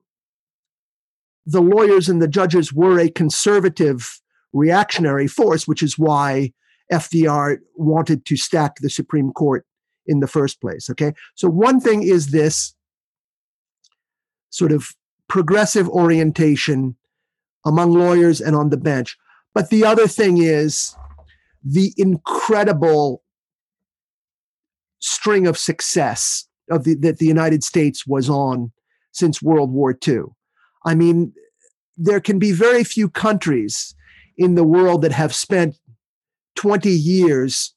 [1.46, 4.20] the lawyers and the judges were a conservative
[4.52, 6.54] reactionary force, which is why
[6.92, 9.66] FDR wanted to stack the Supreme Court
[10.06, 10.90] in the first place.
[10.90, 11.14] Okay.
[11.36, 12.76] So, one thing is this
[14.50, 14.90] sort of
[15.34, 16.96] progressive orientation
[17.66, 19.18] among lawyers and on the bench.
[19.56, 20.96] But the other thing is
[21.64, 23.24] the incredible
[25.00, 28.74] string of success of the, that the United States was on
[29.12, 30.26] since World War II.
[30.86, 31.34] I mean,
[31.98, 33.96] there can be very few countries
[34.38, 35.80] in the world that have spent
[36.58, 37.74] 20 years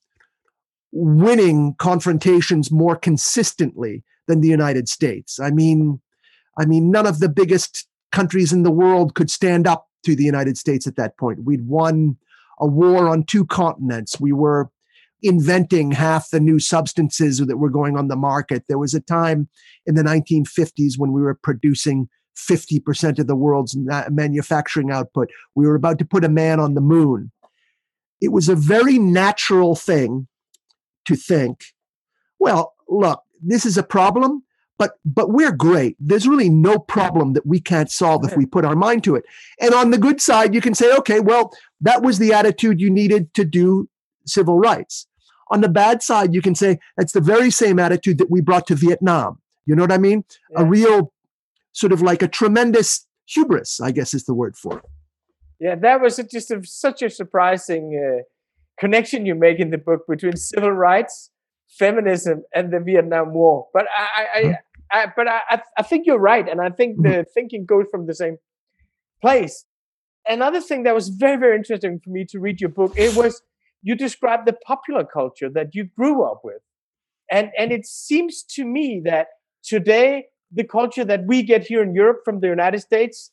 [0.92, 5.40] winning confrontations more consistently than the United States.
[5.40, 6.02] I mean,
[6.58, 10.24] I mean, none of the biggest countries in the world could stand up to the
[10.24, 11.44] United States at that point.
[11.44, 12.16] We'd won
[12.58, 14.18] a war on two continents.
[14.20, 14.70] We were
[15.22, 18.64] inventing half the new substances that were going on the market.
[18.68, 19.48] There was a time
[19.84, 23.76] in the 1950s when we were producing 50% of the world's
[24.10, 25.28] manufacturing output.
[25.54, 27.32] We were about to put a man on the moon.
[28.20, 30.28] It was a very natural thing
[31.06, 31.64] to think,
[32.38, 34.42] well, look, this is a problem
[34.78, 35.96] but but we're great.
[35.98, 39.24] There's really no problem that we can't solve if we put our mind to it.
[39.60, 42.90] And on the good side you can say okay well that was the attitude you
[42.90, 43.88] needed to do
[44.26, 45.06] civil rights.
[45.50, 48.66] On the bad side you can say it's the very same attitude that we brought
[48.68, 49.40] to vietnam.
[49.64, 50.24] You know what i mean?
[50.50, 50.62] Yeah.
[50.62, 51.12] a real
[51.72, 54.84] sort of like a tremendous hubris i guess is the word for it.
[55.58, 58.22] Yeah that was just a, such a surprising uh,
[58.78, 61.30] connection you make in the book between civil rights
[61.68, 63.68] feminism and the Vietnam War.
[63.72, 64.58] But I, I,
[64.92, 67.30] I, but I, I, think you're right, and I think the mm-hmm.
[67.34, 68.36] thinking goes from the same
[69.20, 69.64] place.
[70.26, 73.42] Another thing that was very very interesting for me to read your book it was
[73.82, 76.62] you described the popular culture that you grew up with,
[77.30, 79.28] and and it seems to me that
[79.62, 83.30] today the culture that we get here in Europe from the United States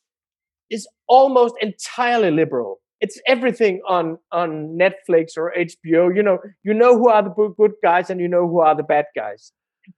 [0.70, 2.80] is almost entirely liberal.
[3.00, 6.14] It's everything on on Netflix or HBO.
[6.14, 8.82] You know, you know who are the good guys and you know who are the
[8.82, 9.52] bad guys.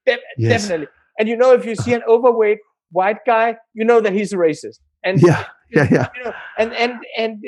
[0.07, 0.63] De- yes.
[0.63, 0.89] Definitely.
[1.19, 2.59] And you know, if you see an overweight
[2.91, 4.79] white guy, you know that he's a racist.
[5.03, 6.09] And yeah, yeah, yeah.
[6.17, 7.45] You know, and and and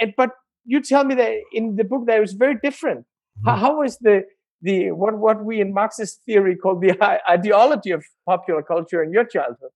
[0.00, 0.30] and but
[0.64, 3.06] you tell me that in the book that it was very different.
[3.44, 3.60] Mm-hmm.
[3.60, 4.24] How, was the
[4.60, 6.98] the what what we in Marxist theory call the
[7.28, 9.70] ideology of popular culture in your childhood?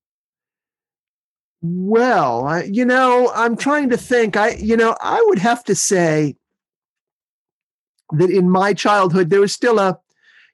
[1.62, 4.36] Well, I, you know, I'm trying to think.
[4.36, 6.36] I, you know, I would have to say
[8.12, 9.98] that in my childhood there was still a,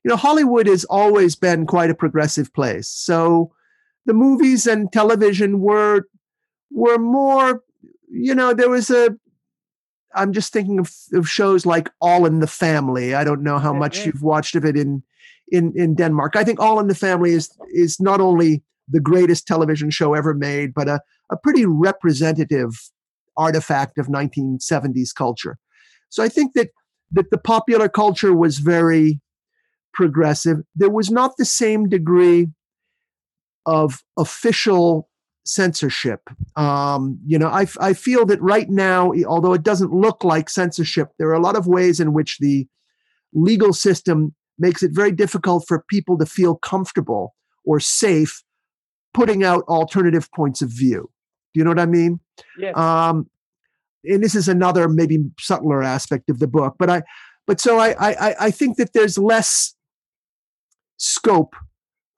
[0.04, 2.88] you know, Hollywood has always been quite a progressive place.
[2.88, 3.52] So
[4.06, 6.08] the movies and television were
[6.70, 7.62] were more,
[8.10, 9.16] you know, there was a
[10.14, 13.14] I'm just thinking of, of shows like All in the Family.
[13.14, 14.10] I don't know how much mm-hmm.
[14.10, 15.02] you've watched of it in
[15.50, 16.36] in in Denmark.
[16.36, 20.34] I think All in the Family is is not only the greatest television show ever
[20.34, 21.00] made, but a,
[21.30, 22.70] a pretty representative
[23.36, 25.58] artifact of 1970s culture.
[26.08, 26.70] So I think that
[27.12, 29.20] that the popular culture was very
[29.92, 30.58] progressive.
[30.74, 32.48] There was not the same degree
[33.66, 35.08] of official
[35.44, 36.20] censorship.
[36.56, 41.08] Um, you know, I, I feel that right now, although it doesn't look like censorship,
[41.18, 42.66] there are a lot of ways in which the
[43.32, 47.34] legal system makes it very difficult for people to feel comfortable
[47.64, 48.42] or safe
[49.14, 51.10] putting out alternative points of view.
[51.52, 52.20] Do you know what I mean?
[52.58, 52.70] Yeah.
[52.72, 53.28] Um,
[54.04, 57.02] and this is another maybe subtler aspect of the book, but I,
[57.46, 59.74] but so I, I, I think that there's less
[61.02, 61.56] scope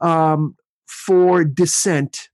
[0.01, 0.57] um,
[0.87, 2.29] for dissent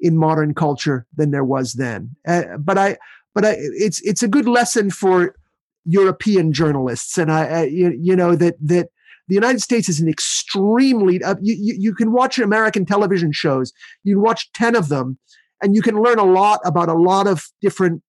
[0.00, 2.16] in modern culture than there was then.
[2.26, 2.96] Uh, but I,
[3.34, 5.36] but I, it's it's a good lesson for
[5.84, 8.88] European journalists, and I, I you, you know that that
[9.28, 13.72] the United States is an extremely uh, you, you, you can watch American television shows.
[14.02, 15.18] You watch ten of them,
[15.62, 18.02] and you can learn a lot about a lot of different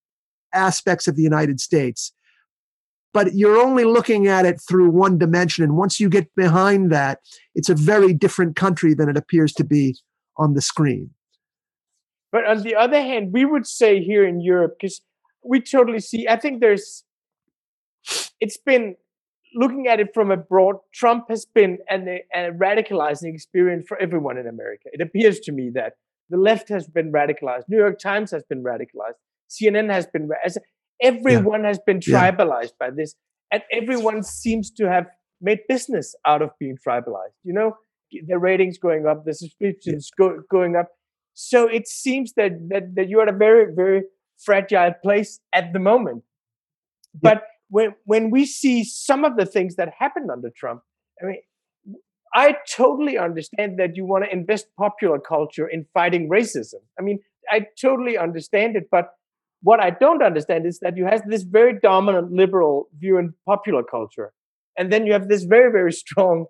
[0.54, 2.12] aspects of the United States.
[3.12, 7.20] But you're only looking at it through one dimension, and once you get behind that,
[7.54, 9.96] it's a very different country than it appears to be
[10.38, 11.10] on the screen.
[12.30, 15.02] But on the other hand, we would say here in Europe, because
[15.44, 17.04] we totally see, I think there's,
[18.40, 18.96] it's been
[19.54, 24.46] looking at it from abroad, Trump has been an, a radicalizing experience for everyone in
[24.46, 24.88] America.
[24.92, 25.94] It appears to me that
[26.30, 30.30] the left has been radicalized, New York Times has been radicalized, CNN has been,
[31.02, 31.68] everyone yeah.
[31.68, 32.88] has been tribalized yeah.
[32.88, 33.14] by this,
[33.50, 35.06] and everyone seems to have
[35.40, 37.36] made business out of being tribalized.
[37.42, 37.76] You know,
[38.26, 40.26] the ratings going up, the subscriptions yeah.
[40.26, 40.88] go, going up.
[41.34, 44.02] So it seems that, that, that you're at a very, very
[44.38, 46.22] fragile place at the moment.
[47.20, 50.82] But when, when we see some of the things that happened under Trump,
[51.22, 51.40] I mean,
[52.34, 56.80] I totally understand that you want to invest popular culture in fighting racism.
[56.98, 57.18] I mean,
[57.50, 58.88] I totally understand it.
[58.90, 59.10] But
[59.62, 63.82] what I don't understand is that you have this very dominant liberal view in popular
[63.82, 64.32] culture.
[64.76, 66.46] And then you have this very, very strong,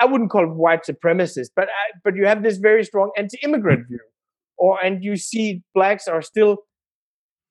[0.00, 3.38] I wouldn't call it white supremacist, but, I, but you have this very strong anti
[3.42, 3.94] immigrant hmm.
[3.94, 4.00] view
[4.58, 6.58] or and you see blacks are still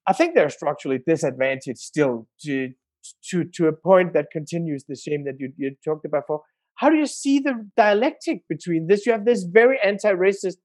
[0.06, 2.70] i think they're structurally disadvantaged still to
[3.22, 6.42] to to a point that continues the same that you, you talked about for
[6.76, 10.56] how do you see the dialectic between this you have this very anti-racist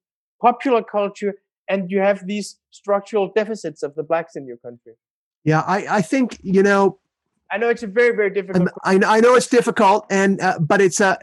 [0.42, 1.36] popular culture
[1.72, 4.94] and you have these structural deficits of the blacks in your country
[5.44, 7.00] yeah i i think you know
[7.52, 10.82] i know it's a very very difficult I, I know it's difficult and uh, but
[10.82, 11.18] it's a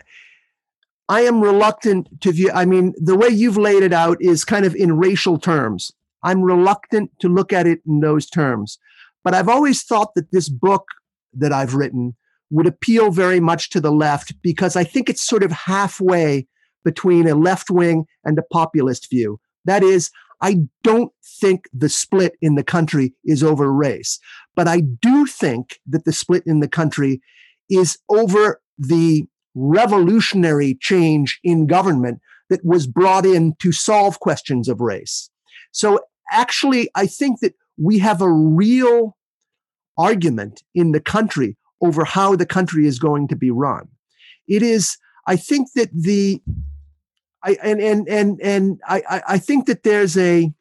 [1.11, 4.66] I am reluctant to view, I mean, the way you've laid it out is kind
[4.66, 5.90] of in racial terms.
[6.22, 8.78] I'm reluctant to look at it in those terms.
[9.24, 10.84] But I've always thought that this book
[11.32, 12.14] that I've written
[12.51, 16.46] would appeal very much to the left because I think it's sort of halfway
[16.84, 19.40] between a left wing and a populist view.
[19.64, 20.11] That is,
[20.41, 24.18] I don't think the split in the country is over race,
[24.55, 27.20] but I do think that the split in the country
[27.68, 29.24] is over the
[29.55, 32.20] revolutionary change in government
[32.51, 35.30] that was brought in to solve questions of race.
[35.72, 39.16] So actually, I think that we have a real
[39.97, 43.89] argument in the country over how the country is going to be run.
[44.47, 46.41] It is, I think that the,
[47.45, 50.53] I, and, and, and, and I, I think that there's a,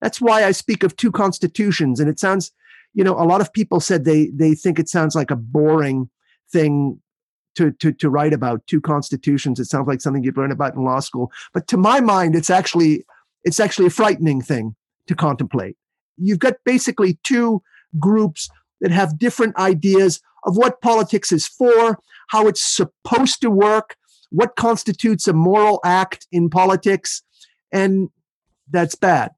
[0.00, 1.98] that's why I speak of two constitutions.
[1.98, 2.52] And it sounds,
[2.94, 6.08] you know, a lot of people said they, they think it sounds like a boring
[6.52, 7.00] thing
[7.56, 9.58] to, to, to write about two constitutions.
[9.58, 11.32] It sounds like something you'd learn about in law school.
[11.52, 13.04] But to my mind, it's actually
[13.44, 14.76] it's actually a frightening thing
[15.06, 15.76] to contemplate.
[16.16, 17.62] You've got basically two
[17.98, 18.48] groups
[18.80, 23.96] that have different ideas of what politics is for, how it's supposed to work,
[24.30, 27.22] what constitutes a moral act in politics,
[27.72, 28.08] and
[28.70, 29.30] that's bad.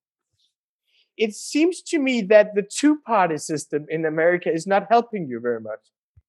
[1.16, 5.38] It seems to me that the two party system in America is not helping you
[5.40, 5.80] very much.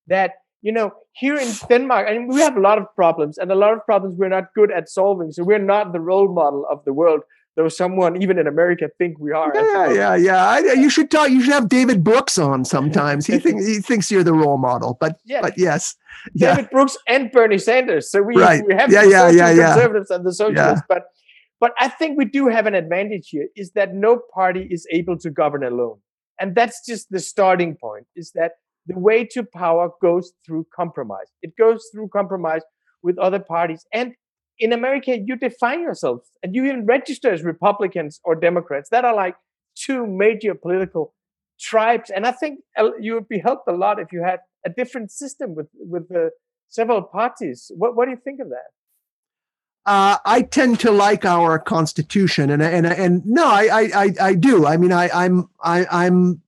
[0.07, 0.32] That,
[0.62, 3.74] you know, here in Denmark, and we have a lot of problems, and a lot
[3.74, 5.32] of problems we're not good at solving.
[5.32, 7.22] So we're not the role model of the world
[7.55, 9.51] though someone even in America think we are.
[9.53, 10.47] Yeah, yeah, yeah.
[10.47, 11.30] I, you should talk.
[11.30, 13.26] You should have David Brooks on sometimes.
[13.26, 14.97] He thinks he thinks you're the role model.
[14.99, 15.41] But yeah.
[15.41, 15.95] but yes,
[16.34, 16.55] yeah.
[16.55, 18.09] David Brooks and Bernie Sanders.
[18.09, 18.64] So we right.
[18.66, 19.74] we have yeah, the yeah, yeah, yeah.
[19.74, 20.86] conservatives and the socialists.
[20.88, 21.03] But
[21.59, 23.47] but I think we do have an advantage here.
[23.55, 25.99] Is that no party is able to govern alone,
[26.39, 28.07] and that's just the starting point.
[28.16, 28.53] Is that
[28.88, 31.27] the way to power goes through compromise.
[31.41, 32.61] It goes through compromise
[33.03, 34.13] with other parties and
[34.61, 38.89] in America, you define yourself and you even register as Republicans or Democrats.
[38.89, 39.36] That are like
[39.75, 41.15] two major political
[41.59, 42.11] tribes.
[42.11, 42.59] And I think
[42.99, 46.29] you would be helped a lot if you had a different system with with the
[46.69, 47.71] several parties.
[47.75, 48.69] What what do you think of that?
[49.84, 54.67] Uh, I tend to like our constitution, and and and no, I I I do.
[54.67, 56.43] I mean, I I'm I I'm.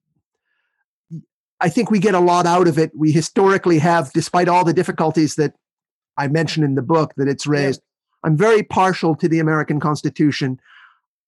[1.63, 2.91] I think we get a lot out of it.
[2.93, 5.53] We historically have, despite all the difficulties that
[6.17, 7.81] I mentioned in the book that it's raised.
[8.23, 10.59] I'm very partial to the American Constitution.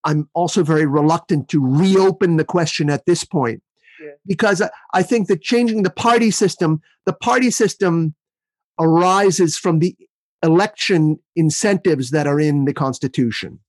[0.03, 3.63] I'm also very reluctant to reopen the question at this point
[3.99, 4.11] yeah.
[4.25, 4.61] because
[4.93, 8.13] I think that changing the party system, the party system
[8.77, 9.95] arises from the
[10.43, 13.59] election incentives that are in the Constitution.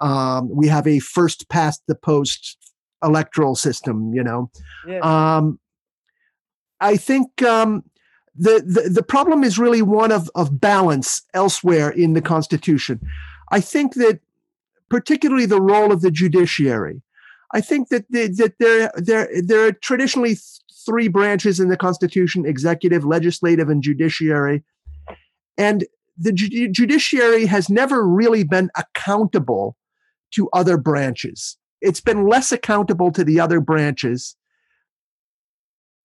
[0.00, 2.56] Um, we have a first past the post
[3.02, 4.50] electoral system, you know.
[4.86, 4.98] Yeah.
[5.00, 5.60] Um,
[6.80, 7.84] I think um,
[8.36, 13.00] the, the, the problem is really one of, of balance elsewhere in the Constitution.
[13.50, 14.20] I think that
[14.88, 17.02] particularly the role of the judiciary.
[17.52, 21.78] I think that the, that there there there are traditionally th- three branches in the
[21.78, 24.62] Constitution: executive, legislative, and judiciary.
[25.56, 25.86] And
[26.18, 29.76] the ju- judiciary has never really been accountable
[30.32, 31.56] to other branches.
[31.80, 34.36] It's been less accountable to the other branches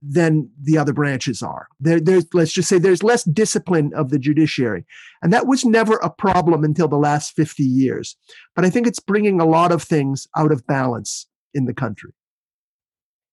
[0.05, 1.67] than the other branches are.
[1.79, 4.85] There, there's, let's just say there's less discipline of the judiciary.
[5.21, 8.17] And that was never a problem until the last 50 years.
[8.55, 12.11] But I think it's bringing a lot of things out of balance in the country.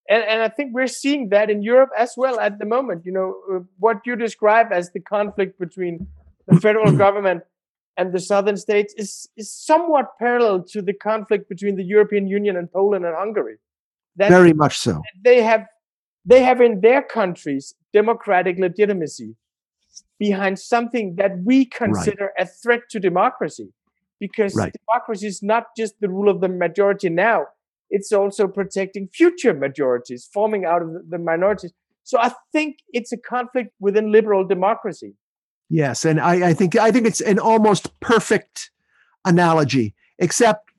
[0.09, 3.05] And, and I think we're seeing that in Europe as well at the moment.
[3.05, 6.07] You know, uh, what you describe as the conflict between
[6.47, 7.43] the federal government
[7.97, 12.57] and the southern states is, is somewhat parallel to the conflict between the European Union
[12.57, 13.57] and Poland and Hungary.
[14.17, 15.03] That Very much so.
[15.25, 15.65] They have
[16.25, 19.35] they have in their countries democratic legitimacy
[20.19, 22.47] behind something that we consider right.
[22.47, 23.73] a threat to democracy
[24.19, 24.75] because right.
[24.87, 27.47] democracy is not just the rule of the majority now
[27.91, 31.73] it's also protecting future majorities forming out of the minorities
[32.05, 35.15] so i think it's a conflict within liberal democracy
[35.69, 38.71] yes and i, I think i think it's an almost perfect
[39.25, 40.71] analogy except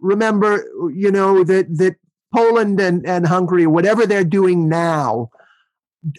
[0.00, 1.96] remember you know that that
[2.36, 5.30] Poland and, and Hungary, whatever they're doing now,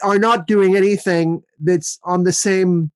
[0.02, 2.92] are not doing anything that's on the same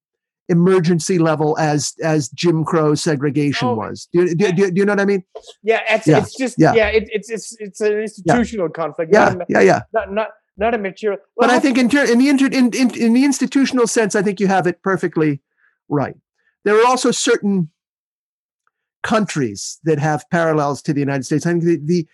[0.48, 4.08] emergency level as as Jim Crow segregation oh, was.
[4.12, 5.24] Do, do, do, do, you know what I mean?
[5.62, 6.18] Yeah, it's, yeah.
[6.18, 8.82] it's just yeah, yeah it, it's it's it's an institutional yeah.
[8.82, 9.12] conflict.
[9.14, 9.80] Yeah, not, yeah, yeah.
[9.92, 11.20] Not not not a material.
[11.36, 14.16] Well, but I think in, ter- in the inter- in, in in the institutional sense,
[14.16, 15.40] I think you have it perfectly
[15.88, 16.16] right.
[16.64, 17.70] There are also certain
[19.04, 21.46] countries that have parallels to the United States.
[21.46, 22.06] I think the, the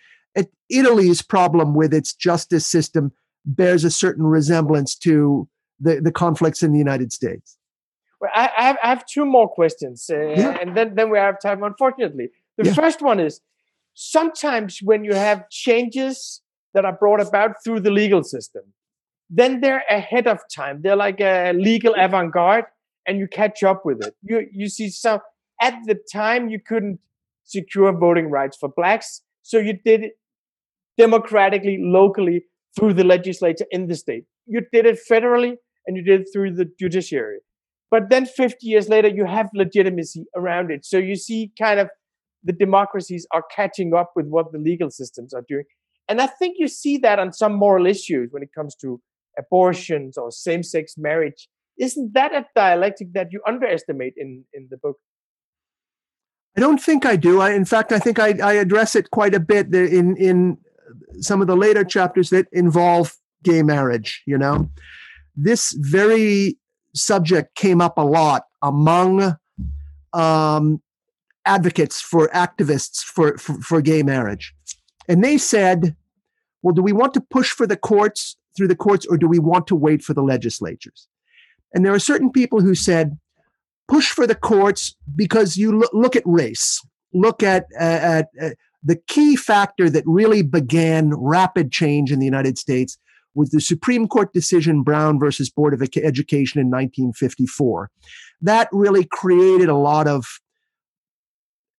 [0.69, 3.11] Italy's problem with its justice system
[3.45, 5.47] bears a certain resemblance to
[5.79, 7.57] the, the conflicts in the United States.
[8.21, 10.57] Well, I, I, have, I have, two more questions, uh, yeah.
[10.61, 12.29] and then, then we have time, unfortunately.
[12.57, 12.73] The yeah.
[12.73, 13.39] first one is
[13.93, 16.41] sometimes when you have changes
[16.73, 18.63] that are brought about through the legal system,
[19.29, 20.81] then they're ahead of time.
[20.81, 22.65] They're like a legal avant garde,
[23.07, 24.15] and you catch up with it.
[24.21, 25.21] You, you see, some
[25.61, 26.99] at the time you couldn't
[27.45, 30.11] secure voting rights for blacks, so you did
[30.99, 32.43] democratically, locally,
[32.77, 34.25] through the legislature in the state.
[34.45, 35.53] You did it federally
[35.87, 37.39] and you did it through the judiciary.
[37.89, 40.85] But then 50 years later, you have legitimacy around it.
[40.85, 41.89] So you see kind of
[42.43, 45.63] the democracies are catching up with what the legal systems are doing.
[46.07, 49.01] And I think you see that on some moral issues when it comes to
[49.37, 51.47] abortions or same sex marriage.
[51.79, 54.97] Isn't that a dialectic that you underestimate in, in the book?
[56.57, 57.41] I don't think I do.
[57.41, 60.57] I, in fact, I think I, I address it quite a bit in in
[61.19, 64.69] some of the later chapters that involve gay marriage, you know,
[65.35, 66.57] this very
[66.93, 69.35] subject came up a lot among
[70.13, 70.81] um,
[71.45, 74.53] advocates for activists for, for, for gay marriage.
[75.07, 75.95] And they said,
[76.61, 79.39] well, do we want to push for the courts through the courts or do we
[79.39, 81.07] want to wait for the legislatures?
[81.73, 83.17] And there are certain people who said,
[83.87, 86.81] push for the courts because you look, look at race,
[87.13, 88.49] look at, uh, at uh,
[88.83, 92.97] the key factor that really began rapid change in the United States
[93.35, 97.89] was the Supreme Court decision Brown versus Board of Education in 1954.
[98.41, 100.25] That really created a lot of,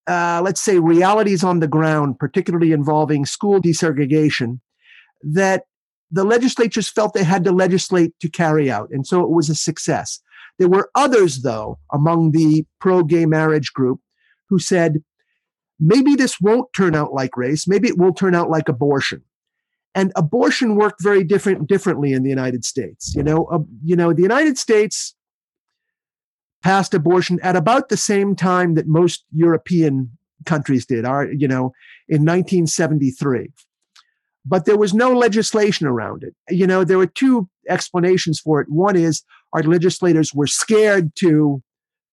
[0.06, 4.60] uh, let's say, realities on the ground, particularly involving school desegregation,
[5.22, 5.64] that
[6.10, 8.88] the legislatures felt they had to legislate to carry out.
[8.90, 10.20] And so it was a success.
[10.58, 14.00] There were others, though, among the pro gay marriage group
[14.48, 15.02] who said,
[15.80, 17.66] maybe this won't turn out like race.
[17.66, 19.22] Maybe it will turn out like abortion.
[19.94, 23.14] And abortion worked very different differently in the United States.
[23.14, 25.14] You know, uh, you know, the United States
[26.62, 31.04] passed abortion at about the same time that most European countries did.
[31.04, 31.72] Our, you know,
[32.08, 33.48] in 1973
[34.44, 36.34] but there was no legislation around it.
[36.48, 38.68] You know, there were two explanations for it.
[38.70, 39.22] One is
[39.52, 41.62] our legislators were scared to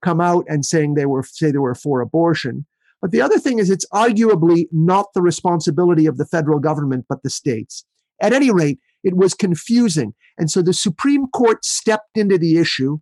[0.04, 2.66] come out and saying they were say they were for abortion.
[3.02, 7.24] But the other thing is it's arguably not the responsibility of the federal government but
[7.24, 7.86] the states.
[8.22, 10.14] At any rate, it was confusing.
[10.38, 12.98] And so the Supreme Court stepped into the issue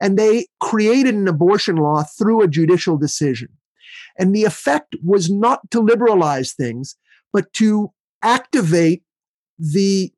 [0.00, 3.48] and they created an abortion law through a judicial decision.
[4.18, 6.96] And the effect was not to liberalize things,
[7.32, 9.02] but to activate
[9.58, 10.12] the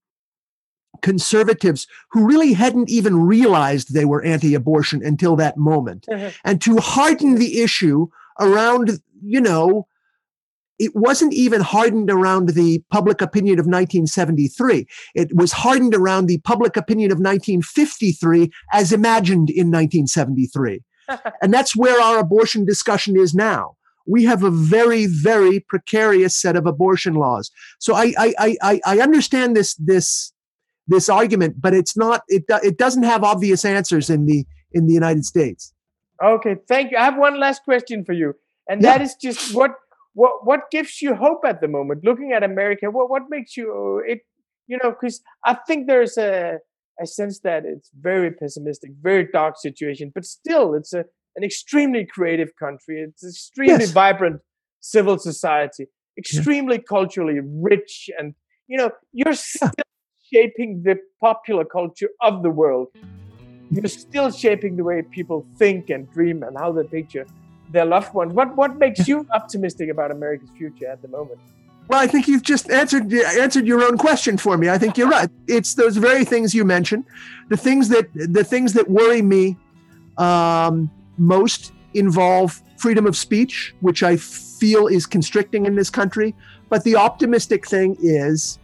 [1.02, 6.28] conservatives who really hadn't even realized they were anti-abortion until that moment mm-hmm.
[6.44, 8.06] and to harden the issue
[8.40, 9.86] around you know
[10.76, 16.38] it wasn't even hardened around the public opinion of 1973 it was hardened around the
[16.38, 20.80] public opinion of 1953 as imagined in 1973
[21.42, 23.76] and that's where our abortion discussion is now
[24.06, 27.50] we have a very, very precarious set of abortion laws.
[27.78, 30.32] So I, I, I, I understand this, this,
[30.86, 34.94] this argument, but it's not, it, it doesn't have obvious answers in the, in the
[34.94, 35.72] United States.
[36.24, 36.56] Okay.
[36.66, 36.96] Thank you.
[36.96, 38.34] I have one last question for you.
[38.68, 38.92] And yeah.
[38.92, 39.72] that is just what,
[40.14, 42.90] what, what gives you hope at the moment looking at America?
[42.90, 44.20] What, what makes you it,
[44.66, 46.58] you know, cause I think there's a,
[47.00, 51.04] a sense that it's very pessimistic, very dark situation, but still it's a,
[51.36, 53.04] an extremely creative country.
[53.06, 53.90] It's extremely yes.
[53.90, 54.40] vibrant
[54.80, 55.86] civil society,
[56.18, 56.82] extremely yeah.
[56.88, 58.34] culturally rich, and
[58.68, 59.70] you know you're still
[60.32, 62.88] shaping the popular culture of the world.
[63.70, 67.26] You're still shaping the way people think and dream and how they picture
[67.70, 68.32] their loved ones.
[68.32, 71.40] What what makes you optimistic about America's future at the moment?
[71.88, 74.70] Well, I think you've just answered answered your own question for me.
[74.70, 75.28] I think you're right.
[75.48, 77.04] It's those very things you mentioned,
[77.50, 79.56] the things that the things that worry me
[80.16, 86.34] um, most involve freedom of speech, which I feel is constricting in this country.
[86.70, 88.58] But the optimistic thing is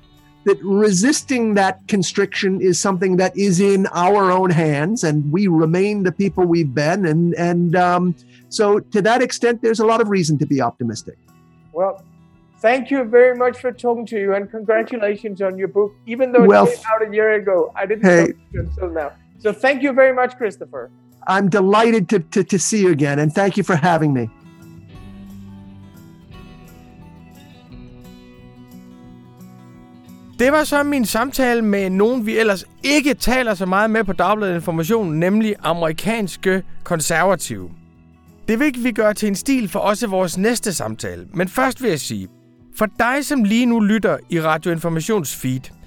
[0.45, 6.03] that resisting that constriction is something that is in our own hands, and we remain
[6.03, 7.05] the people we've been.
[7.05, 8.14] And and um,
[8.49, 11.18] so, to that extent, there's a lot of reason to be optimistic.
[11.72, 12.03] Well,
[12.59, 15.93] thank you very much for talking to you, and congratulations on your book.
[16.07, 19.12] Even though it well, came out a year ago, I didn't hey, know until now.
[19.38, 20.91] So, thank you very much, Christopher.
[21.26, 24.30] I'm delighted to, to, to see you again, and thank you for having me.
[30.41, 34.12] Det var så min samtale med nogen, vi ellers ikke taler så meget med på
[34.12, 37.70] Dagbladet Information, nemlig amerikanske konservative.
[38.49, 41.26] Det vil ikke vi gøre til en stil for også vores næste samtale.
[41.34, 42.28] Men først vil jeg sige,
[42.76, 45.61] for dig som lige nu lytter i Radio Informations feed–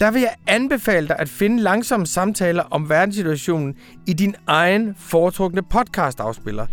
[0.00, 3.74] der vil jeg anbefale dig at finde langsomme samtaler om verdenssituationen
[4.06, 6.66] i din egen foretrukne podcast-afspiller.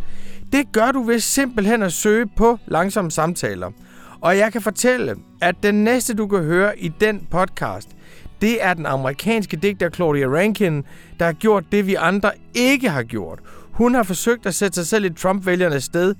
[0.51, 3.71] Det gør du ved simpelthen at søge på langsomme samtaler.
[4.21, 7.89] Og jeg kan fortælle, at den næste, du kan høre i den podcast,
[8.41, 10.83] det er den amerikanske digter Claudia Rankin,
[11.19, 13.39] der har gjort det, vi andre ikke har gjort.
[13.71, 16.15] Hun har forsøgt at sætte sig selv i Trump-vælgernes sted.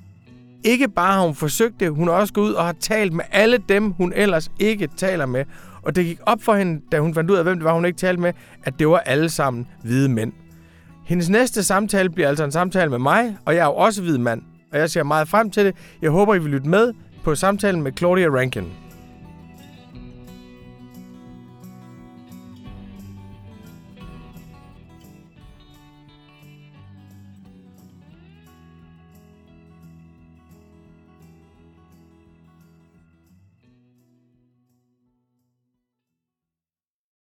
[0.64, 3.24] Ikke bare har hun forsøgt det, hun har også gået ud og har talt med
[3.32, 5.44] alle dem, hun ellers ikke taler med.
[5.82, 7.84] Og det gik op for hende, da hun fandt ud af, hvem det var, hun
[7.84, 8.32] ikke talte med,
[8.64, 10.32] at det var alle sammen hvide mænd.
[11.06, 14.18] Hendes næste samtale bliver altså en samtale med mig, og jeg er jo også hvid
[14.18, 14.42] mand.
[14.72, 15.76] Og jeg ser meget frem til det.
[16.02, 16.92] Jeg håber, I vil lytte med
[17.24, 18.91] på samtalen med Claudia Rankin.